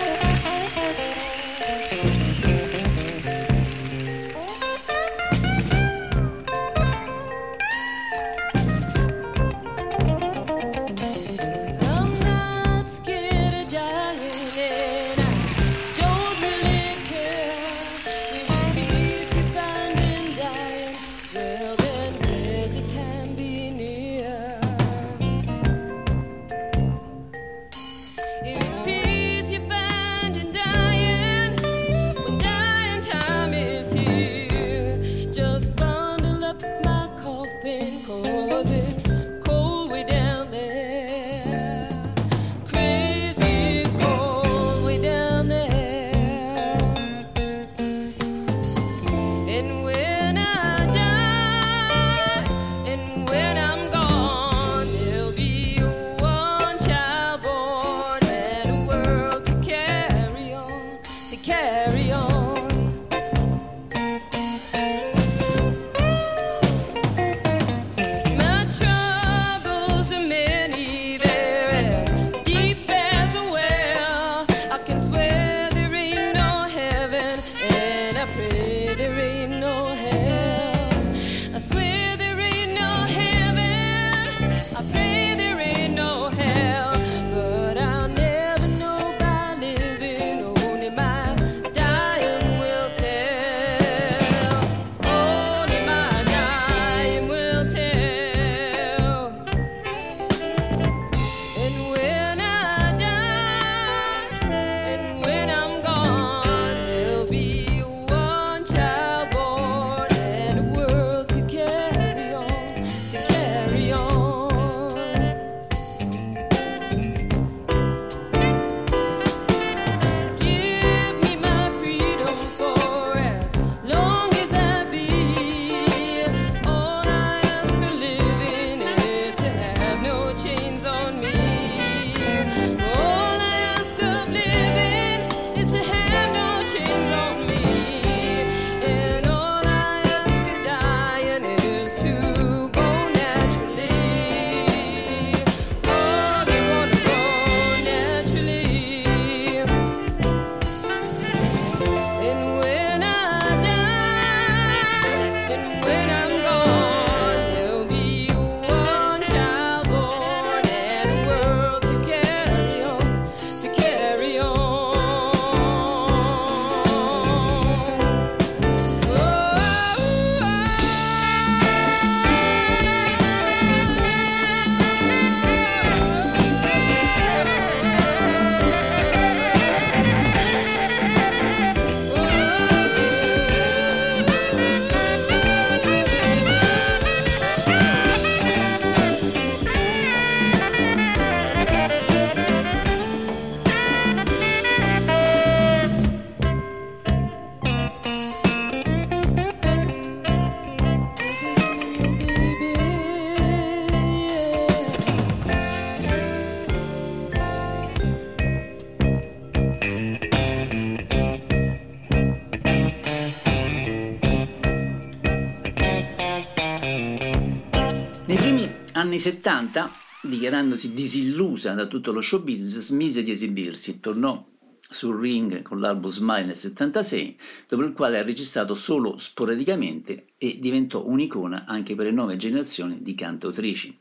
[219.24, 219.90] 70,
[220.24, 224.46] dichiarandosi disillusa da tutto lo show business, smise di esibirsi, tornò
[224.90, 227.38] sul ring con l'album Smile nel 76,
[227.70, 233.02] dopo il quale ha registrato solo sporadicamente e diventò un'icona anche per le nuove generazioni
[233.02, 233.98] di cantautrici.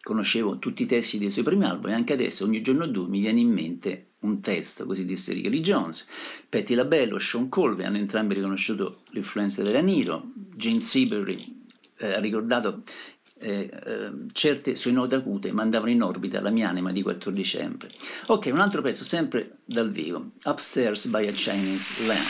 [0.00, 3.08] Conoscevo tutti i testi dei suoi primi album e anche adesso ogni giorno o due
[3.08, 6.06] mi viene in mente un testo, così disse Ricky Jones.
[6.48, 11.64] Patti LaBello, Sean Colvey hanno entrambi riconosciuto l'influenza della Niro, Gene Seabury
[11.96, 12.82] eh, ha ricordato
[13.44, 17.88] eh, certe sue note acute mandavano in orbita la mia anima di 4 dicembre.
[18.26, 22.26] Ok, un altro pezzo sempre dal vivo, Upstairs by a Chinese Lamp.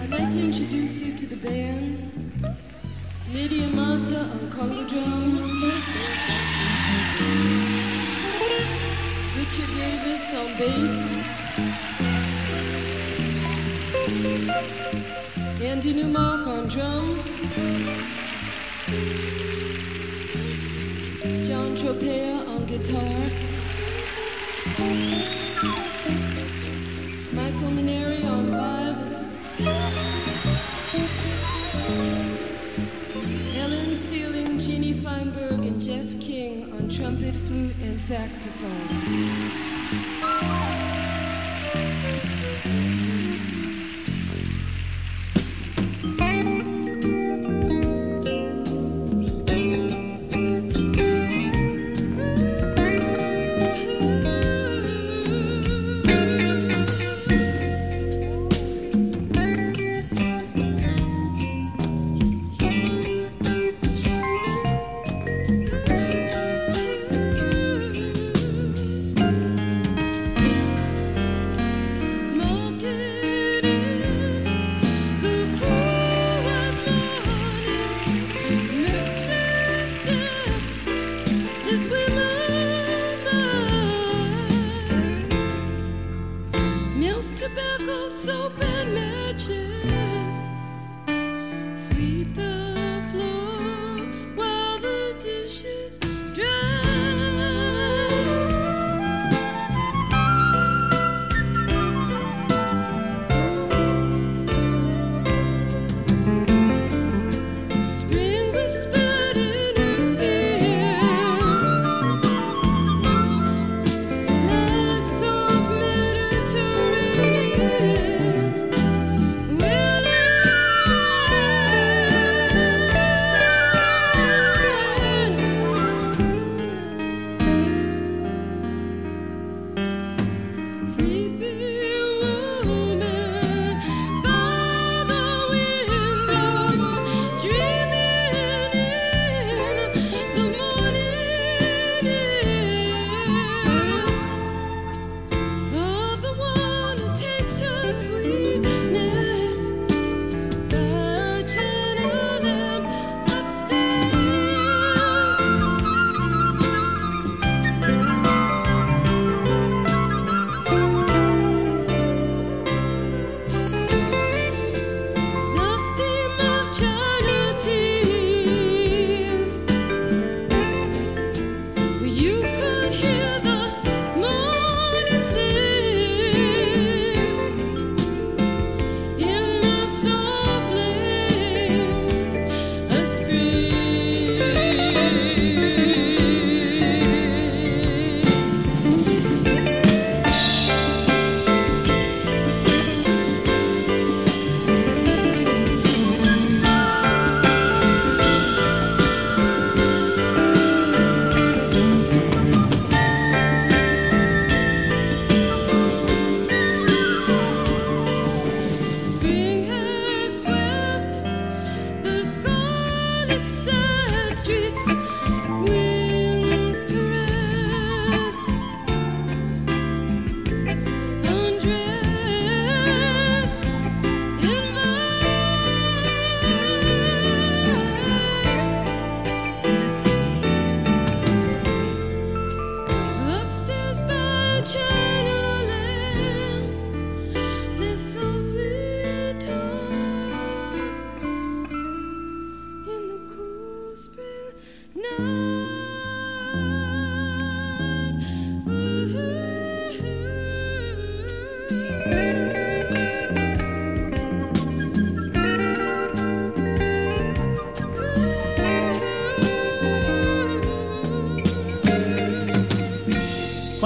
[0.00, 2.10] I'd like to introduce you to the band.
[3.32, 6.31] Lydia Mata on Congo drum.
[9.42, 10.96] Richard Davis on bass.
[15.60, 17.24] Andy Newmark on drums.
[21.44, 23.18] John Tropea on guitar.
[27.32, 29.31] Michael Maneri on vibes.
[35.02, 38.70] Feinberg, and Jeff King on trumpet, flute, and saxophone.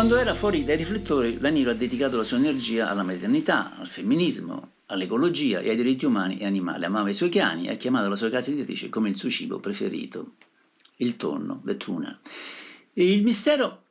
[0.06, 4.74] Quando era fuori dai riflettori, Laniro ha dedicato la sua energia alla maternità, al femminismo,
[4.86, 6.84] all'ecologia e ai diritti umani e animali.
[6.84, 9.58] Amava i suoi cani e ha chiamato la sua casa editrice come il suo cibo
[9.58, 10.34] preferito,
[10.98, 11.76] il tonno, the.
[12.92, 13.82] E il mistero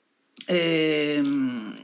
[0.46, 1.84] ehm,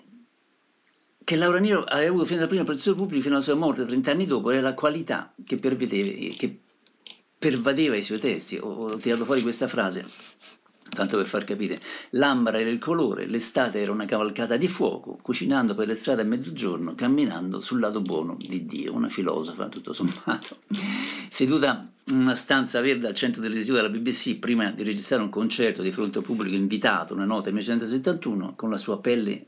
[1.25, 4.11] che Laura Niro aveva avuto fino alla prima apparizione pubblica fino alla sua morte 30
[4.11, 6.59] anni dopo era la qualità che che
[7.37, 8.55] pervadeva i suoi testi.
[8.61, 10.05] Ho, ho tirato fuori questa frase,
[10.93, 11.79] tanto per far capire.
[12.11, 16.25] L'ambra era il colore, l'estate era una cavalcata di fuoco, cucinando per le strade a
[16.25, 18.93] mezzogiorno, camminando sul lato buono di Dio.
[18.93, 20.57] Una filosofa, tutto sommato.
[21.29, 25.81] Seduta in una stanza verde al centro televisivo della BBC, prima di registrare un concerto
[25.81, 29.45] di fronte a pubblico invitato, una nota 1971, con la sua pelle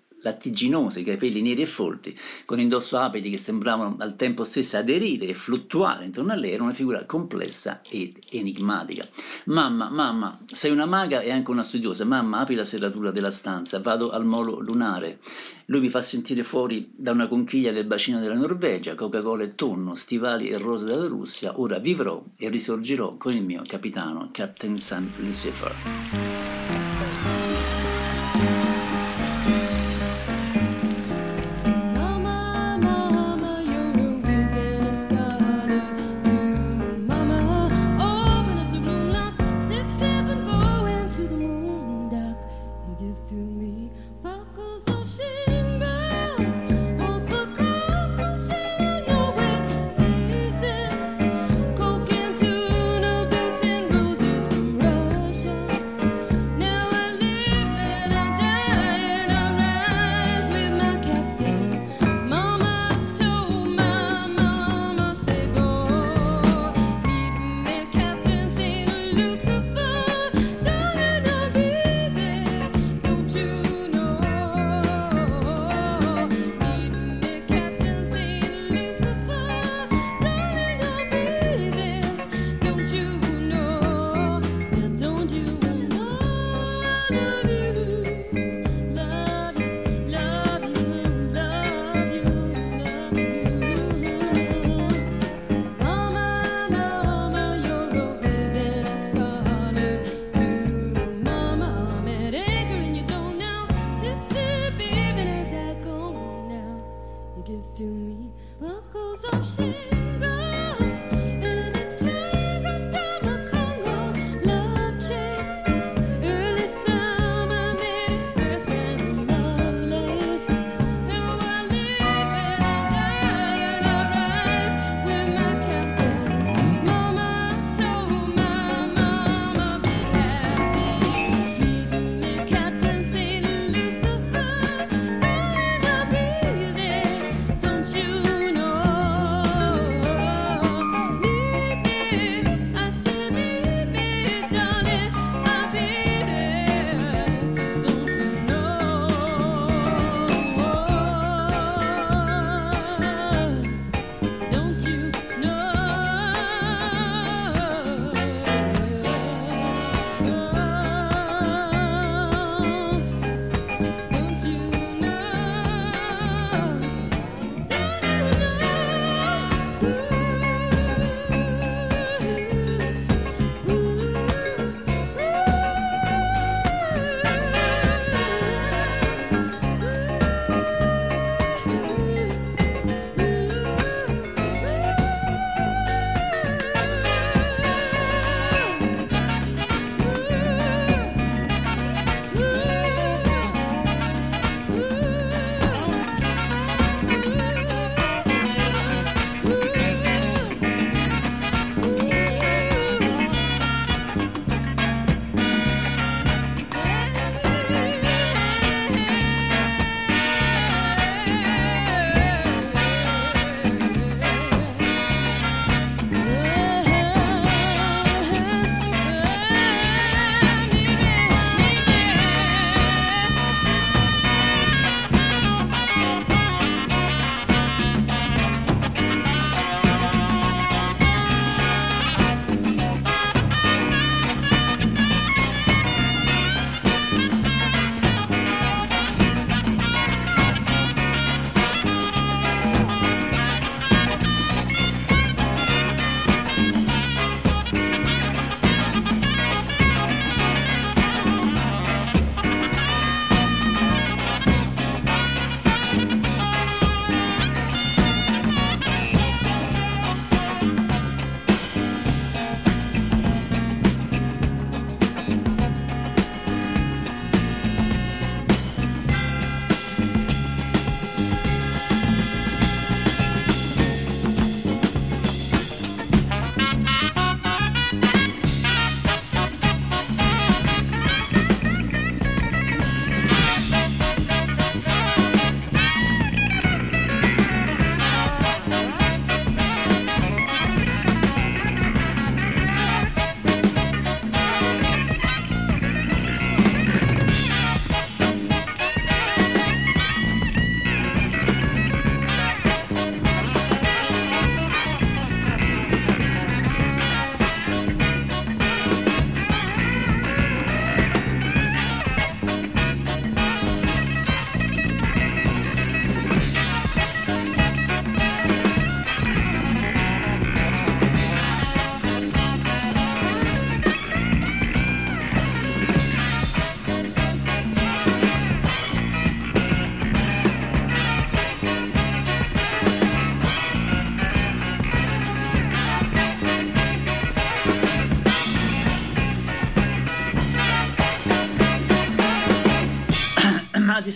[0.99, 5.33] i capelli neri e folti, con indosso abiti che sembravano al tempo stesso aderire e
[5.33, 9.07] fluttuare intorno a lei, era una figura complessa ed enigmatica.
[9.45, 12.05] Mamma, mamma, sei una maga e anche una studiosa.
[12.05, 15.19] Mamma, apri la serratura della stanza, vado al molo lunare.
[15.67, 19.95] Lui mi fa sentire fuori da una conchiglia del bacino della Norvegia, Coca-Cola e tonno,
[19.95, 21.59] stivali e rose dalla Russia.
[21.59, 26.92] Ora vivrò e risorgerò con il mio capitano, Captain Sam Lucifer.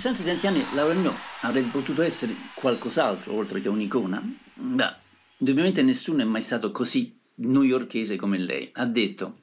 [0.07, 4.21] Distanza di tanti anni Laura Mio avrebbe potuto essere qualcos'altro oltre che un'icona?
[4.53, 4.95] Beh,
[5.39, 8.69] indubbiamente nessuno è mai stato così newyorkese come lei.
[8.73, 9.39] Ha detto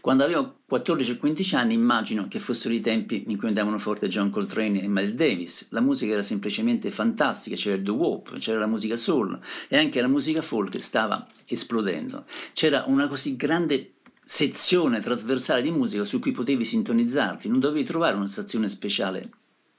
[0.00, 4.30] quando avevo 14 15 anni immagino che fossero i tempi in cui andavano forte John
[4.30, 5.66] Coltrane e Miles Davis.
[5.70, 9.38] La musica era semplicemente fantastica, c'era il doo-wop, c'era la musica soul
[9.68, 12.24] e anche la musica folk stava esplodendo.
[12.54, 13.92] C'era una così grande
[14.24, 19.30] sezione trasversale di musica su cui potevi sintonizzarti, non dovevi trovare una stazione speciale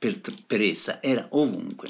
[0.02, 1.88] per, per essa, era ovunque.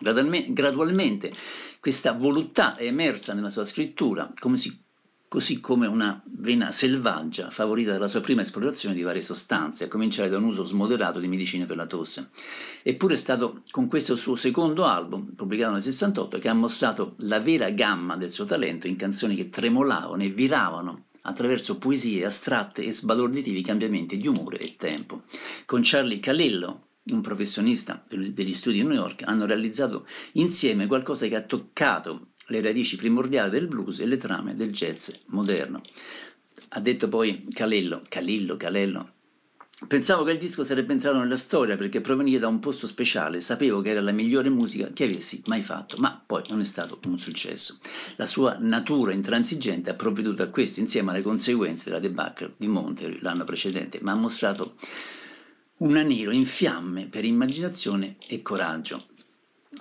[0.00, 1.30] Gradualme- Gradualmente
[1.78, 4.80] questa voluttà è emersa nella sua scrittura, come si
[5.28, 10.28] così come una vena selvaggia favorita dalla sua prima esplorazione di varie sostanze, a cominciare
[10.28, 12.28] da un uso smoderato di medicine per la tosse.
[12.82, 17.40] Eppure è stato con questo suo secondo album, pubblicato nel 68, che ha mostrato la
[17.40, 22.92] vera gamma del suo talento in canzoni che tremolavano e viravano attraverso poesie astratte e
[22.92, 25.22] sbalorditivi cambiamenti di umore e tempo.
[25.64, 31.36] Con Charlie Calillo, un professionista degli studi di New York, hanno realizzato insieme qualcosa che
[31.36, 35.80] ha toccato le radici primordiali del blues e le trame del jazz moderno.
[36.70, 39.10] Ha detto poi Calillo, Calillo, Calello.
[39.88, 43.80] Pensavo che il disco sarebbe entrato nella storia perché proveniva da un posto speciale, sapevo
[43.80, 47.18] che era la migliore musica che avessi mai fatto, ma poi non è stato un
[47.18, 47.78] successo.
[48.14, 53.18] La sua natura intransigente ha provveduto a questo insieme alle conseguenze della debacle di Monterey
[53.20, 54.76] l'anno precedente, ma ha mostrato
[55.82, 59.00] un anello in fiamme per immaginazione e coraggio.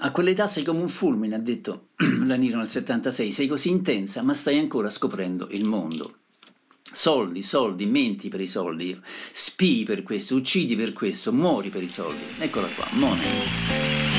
[0.03, 1.89] A quell'età sei come un fulmine, ha detto
[2.25, 6.15] Laniro nel 76, sei così intensa, ma stai ancora scoprendo il mondo.
[6.91, 8.99] Soldi, soldi, menti per i soldi,
[9.31, 12.23] spii per questo, uccidi per questo, muori per i soldi.
[12.39, 14.10] Eccola qua, Money.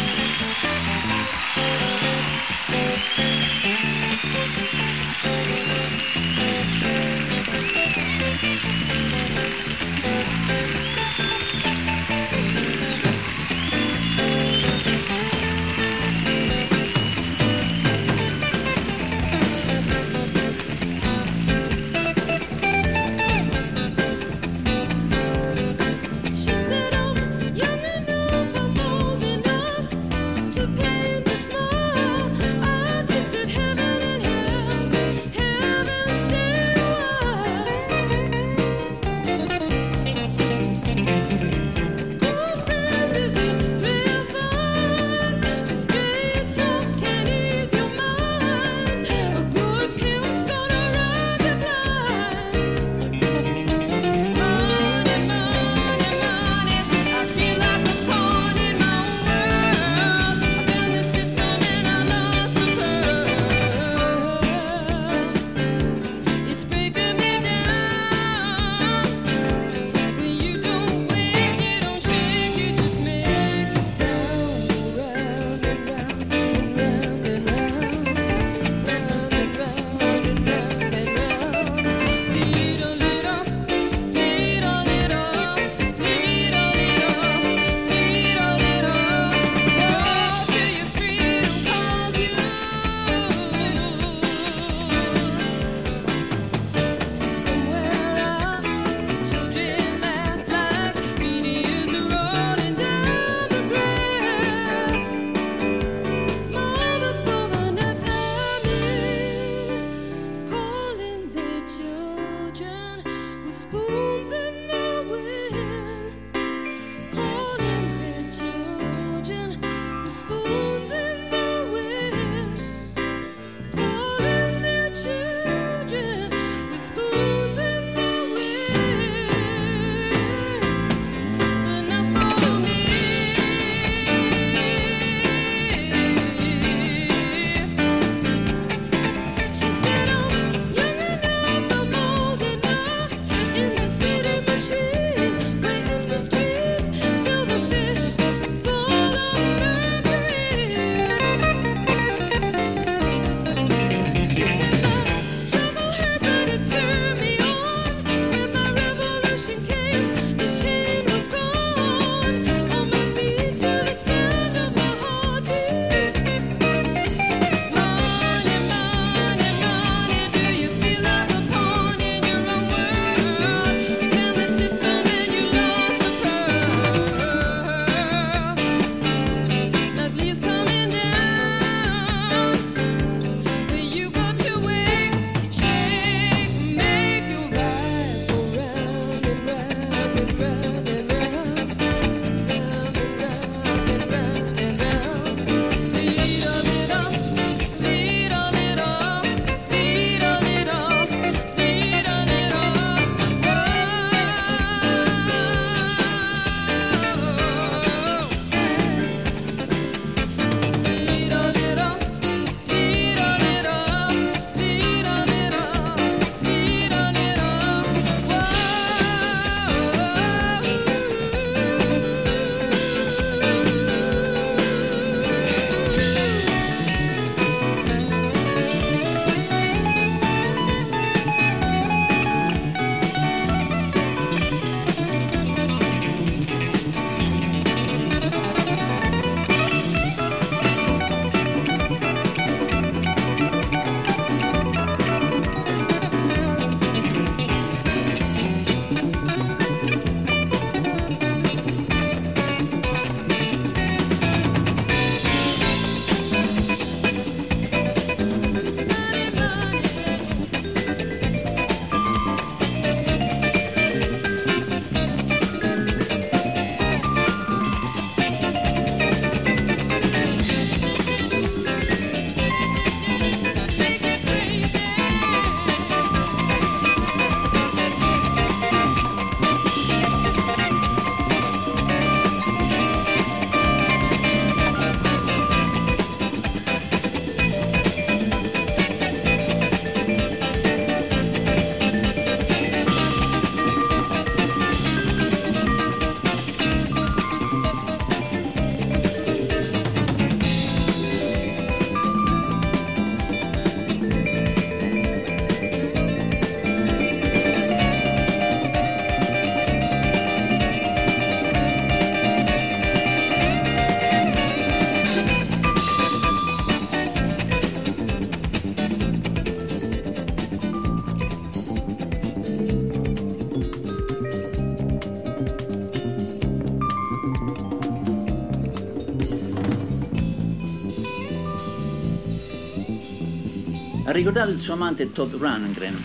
[334.23, 336.01] Ricordato il suo amante Todd Rundgren.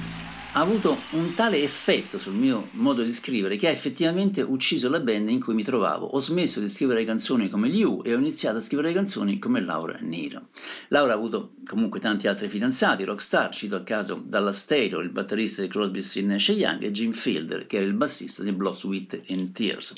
[0.53, 4.99] Ha avuto un tale effetto sul mio modo di scrivere che ha effettivamente ucciso la
[4.99, 6.07] band in cui mi trovavo.
[6.07, 9.61] Ho smesso di scrivere canzoni come gli U e ho iniziato a scrivere canzoni come
[9.61, 10.48] Laura Nero.
[10.88, 15.61] Laura ha avuto comunque tanti altri fidanzati, rockstar, cito a caso Dalla Taylor, il batterista
[15.61, 19.19] di Crosby, Stills Nash Young e Jim Fielder, che era il bassista di Blood, Sweat
[19.30, 19.94] and Tears.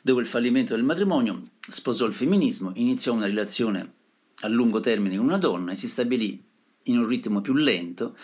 [0.00, 3.94] Dopo il fallimento del matrimonio, sposò il femminismo, iniziò una relazione
[4.42, 6.52] a lungo termine con una donna e si stabilì
[6.84, 8.16] in un ritmo più lento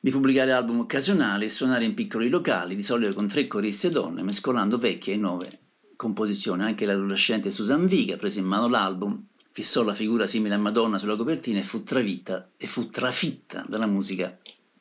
[0.00, 3.90] di pubblicare album occasionali e suonare in piccoli locali, di solito con tre coristi e
[3.90, 5.60] donne, mescolando vecchie e nuove
[5.94, 6.62] composizioni.
[6.64, 11.14] Anche l'adolescente Susan Viga prese in mano l'album, fissò la figura simile a Madonna sulla
[11.14, 14.36] copertina e fu travita e fu trafitta dalla musica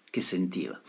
[0.09, 0.81] che sentiva.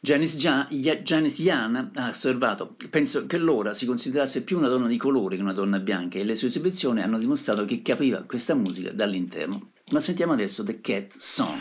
[0.00, 4.96] Janice, Jan, Janice Jan ha osservato: Penso che Laura si considerasse più una donna di
[4.96, 8.92] colore che una donna bianca, e le sue esibizioni hanno dimostrato che capiva questa musica
[8.92, 9.70] dall'interno.
[9.92, 11.60] Ma sentiamo adesso The Cat Song.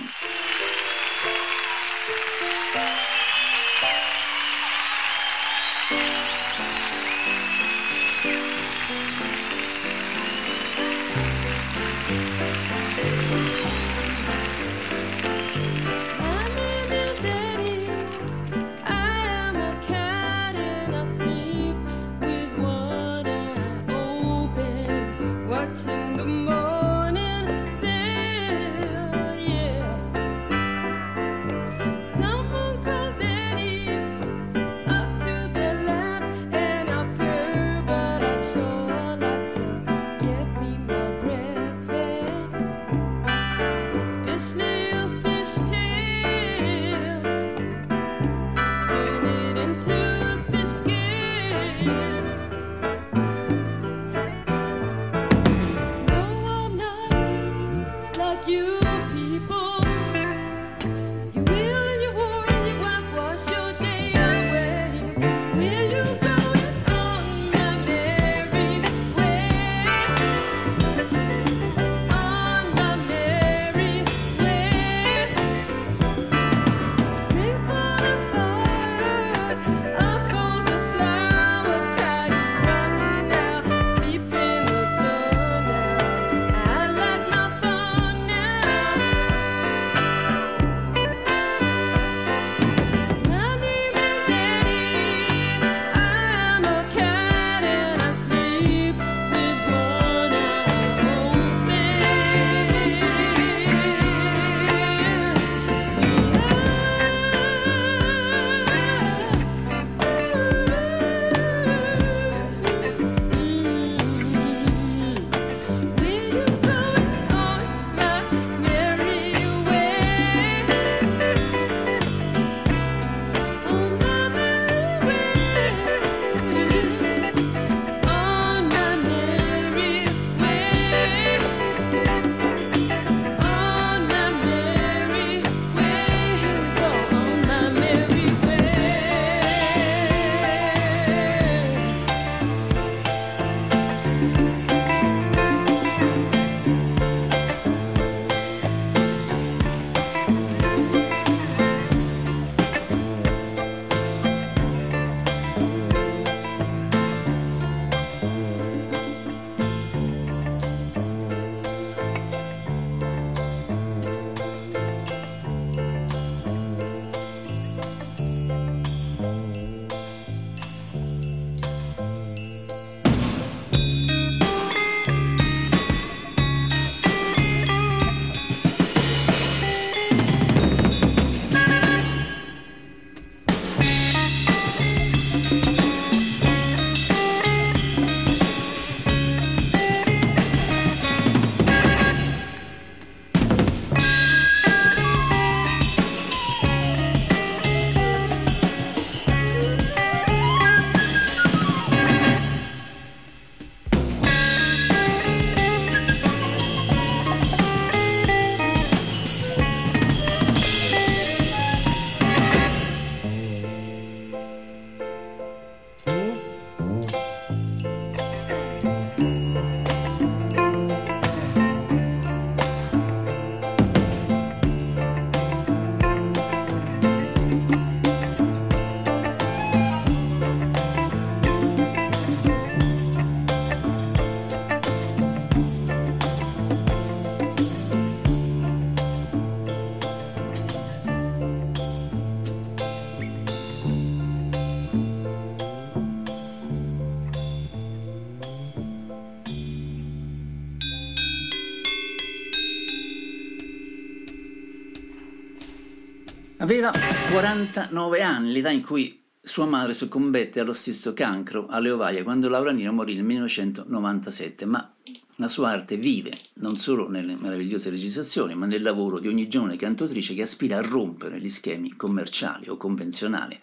[256.66, 256.92] Aveva
[257.30, 262.72] 49 anni, l'età in cui sua madre soccombette allo stesso cancro alle ovaie quando Laura
[262.72, 264.92] Nino morì nel 1997, ma
[265.36, 269.76] la sua arte vive non solo nelle meravigliose registrazioni, ma nel lavoro di ogni giovane
[269.76, 273.60] cantautrice che aspira a rompere gli schemi commerciali o convenzionali.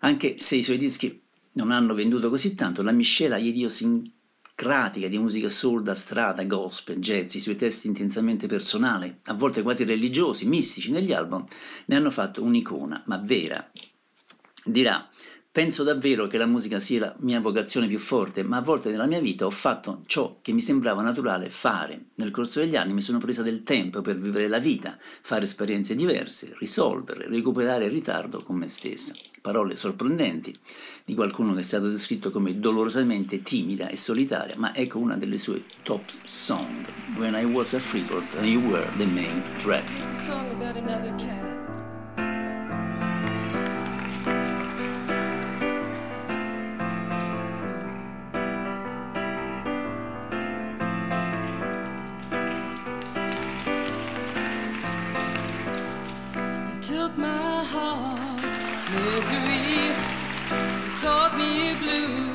[0.00, 1.18] Anche se i suoi dischi
[1.52, 4.14] non hanno venduto così tanto, la miscela idiosincratica
[4.56, 9.84] di musica soul da strada, gospel, jazz, i suoi testi intensamente personali, a volte quasi
[9.84, 11.44] religiosi, mistici negli album,
[11.84, 13.70] ne hanno fatto un'icona, ma vera.
[14.64, 15.06] Dirà,
[15.52, 19.06] penso davvero che la musica sia la mia vocazione più forte, ma a volte nella
[19.06, 22.06] mia vita ho fatto ciò che mi sembrava naturale fare.
[22.14, 25.94] Nel corso degli anni mi sono presa del tempo per vivere la vita, fare esperienze
[25.94, 29.12] diverse, risolverle, recuperare il ritardo con me stessa.
[29.42, 30.58] Parole sorprendenti
[31.06, 35.38] di qualcuno che è stato descritto come dolorosamente timida e solitaria, ma ecco una delle
[35.38, 36.84] sue top song,
[37.16, 39.84] When I Was a Freeport and You Were the Main Threat.
[61.06, 62.25] Taught me blues.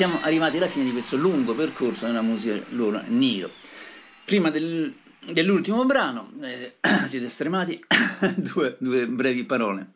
[0.00, 3.50] Siamo arrivati alla fine di questo lungo percorso nella musica loro Niro.
[4.24, 4.94] Prima del-
[5.30, 7.84] dell'ultimo brano, eh, siete stremati,
[8.36, 9.92] due, due brevi parole.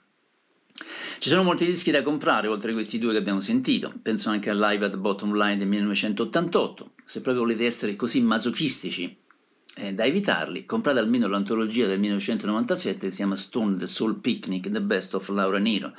[1.19, 4.51] Ci sono molti dischi da comprare oltre a questi due che abbiamo sentito, penso anche
[4.51, 6.91] a Live at the Bottom Line del 1988.
[7.03, 9.17] Se proprio volete essere così masochistici
[9.77, 14.69] eh, da evitarli, comprate almeno l'antologia del 1997 che si chiama Stone the Soul Picnic,
[14.69, 15.95] The Best of Laura Niro,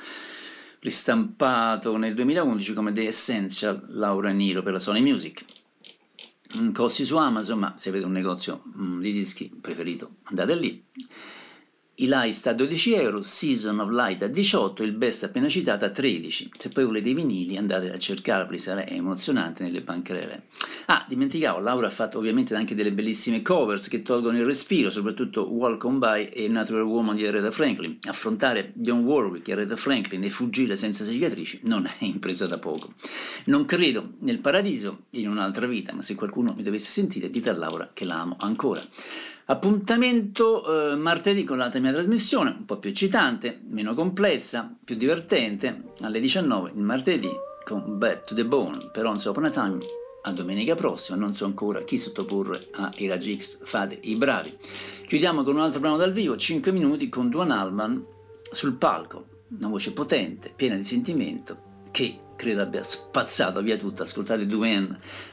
[0.80, 5.44] ristampato nel 2011 come The Essential Laura Niro per la Sony Music.
[6.58, 10.84] Mm, Costi su Amazon, ma se avete un negozio mm, di dischi preferito andate lì.
[11.98, 15.90] Eli sta a 12 euro, Season of Light a 18, il best appena citato a
[15.90, 16.50] 13.
[16.58, 20.44] Se poi volete i vinili andate a cercarli, sarà emozionante nelle bancarelle.
[20.88, 25.50] Ah, dimenticavo, Laura ha fatto ovviamente anche delle bellissime covers che tolgono il respiro, soprattutto
[25.50, 27.98] Welcome By e Natural Woman di Aretha Franklin.
[28.02, 32.94] Affrontare John Warwick e Aretha Franklin e fuggire senza cicatrici non è impresa da poco.
[33.46, 37.56] Non credo nel paradiso in un'altra vita, ma se qualcuno mi dovesse sentire dite a
[37.56, 38.80] Laura che la amo ancora.
[39.46, 45.82] Appuntamento eh, martedì con l'altra mia trasmissione, un po' più eccitante, meno complessa, più divertente,
[46.02, 47.30] alle 19 il martedì
[47.64, 49.78] con Back to the Bone per Once Upon a Time
[50.26, 54.56] a domenica prossima, non so ancora chi sottoporre a Irage X, fate i bravi.
[55.06, 58.04] Chiudiamo con un altro brano dal vivo, 5 minuti con Duan Alban
[58.50, 64.02] sul palco, una voce potente, piena di sentimento, che credo abbia spazzato via tutto.
[64.02, 64.88] Ascoltate Duane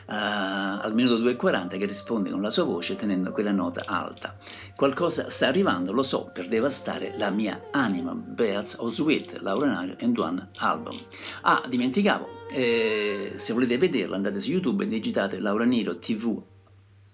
[0.06, 4.38] uh, al minuto 2.40 che risponde con la sua voce tenendo quella nota alta.
[4.76, 8.14] Qualcosa sta arrivando, lo so, per devastare la mia anima.
[8.14, 10.96] Beats of Sweet, Laura Nario e Duane Album.
[11.42, 16.42] Ah, dimenticavo, eh, se volete vederla andate su YouTube e digitate Laura Nero TV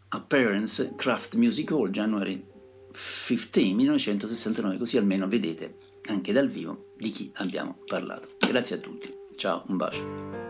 [0.10, 2.46] Appearance Craft Music Hall January
[2.92, 8.30] 15 1969 così almeno vedete anche dal vivo di chi abbiamo parlato.
[8.40, 9.14] Grazie a tutti.
[9.36, 10.49] Ciao, un bacio.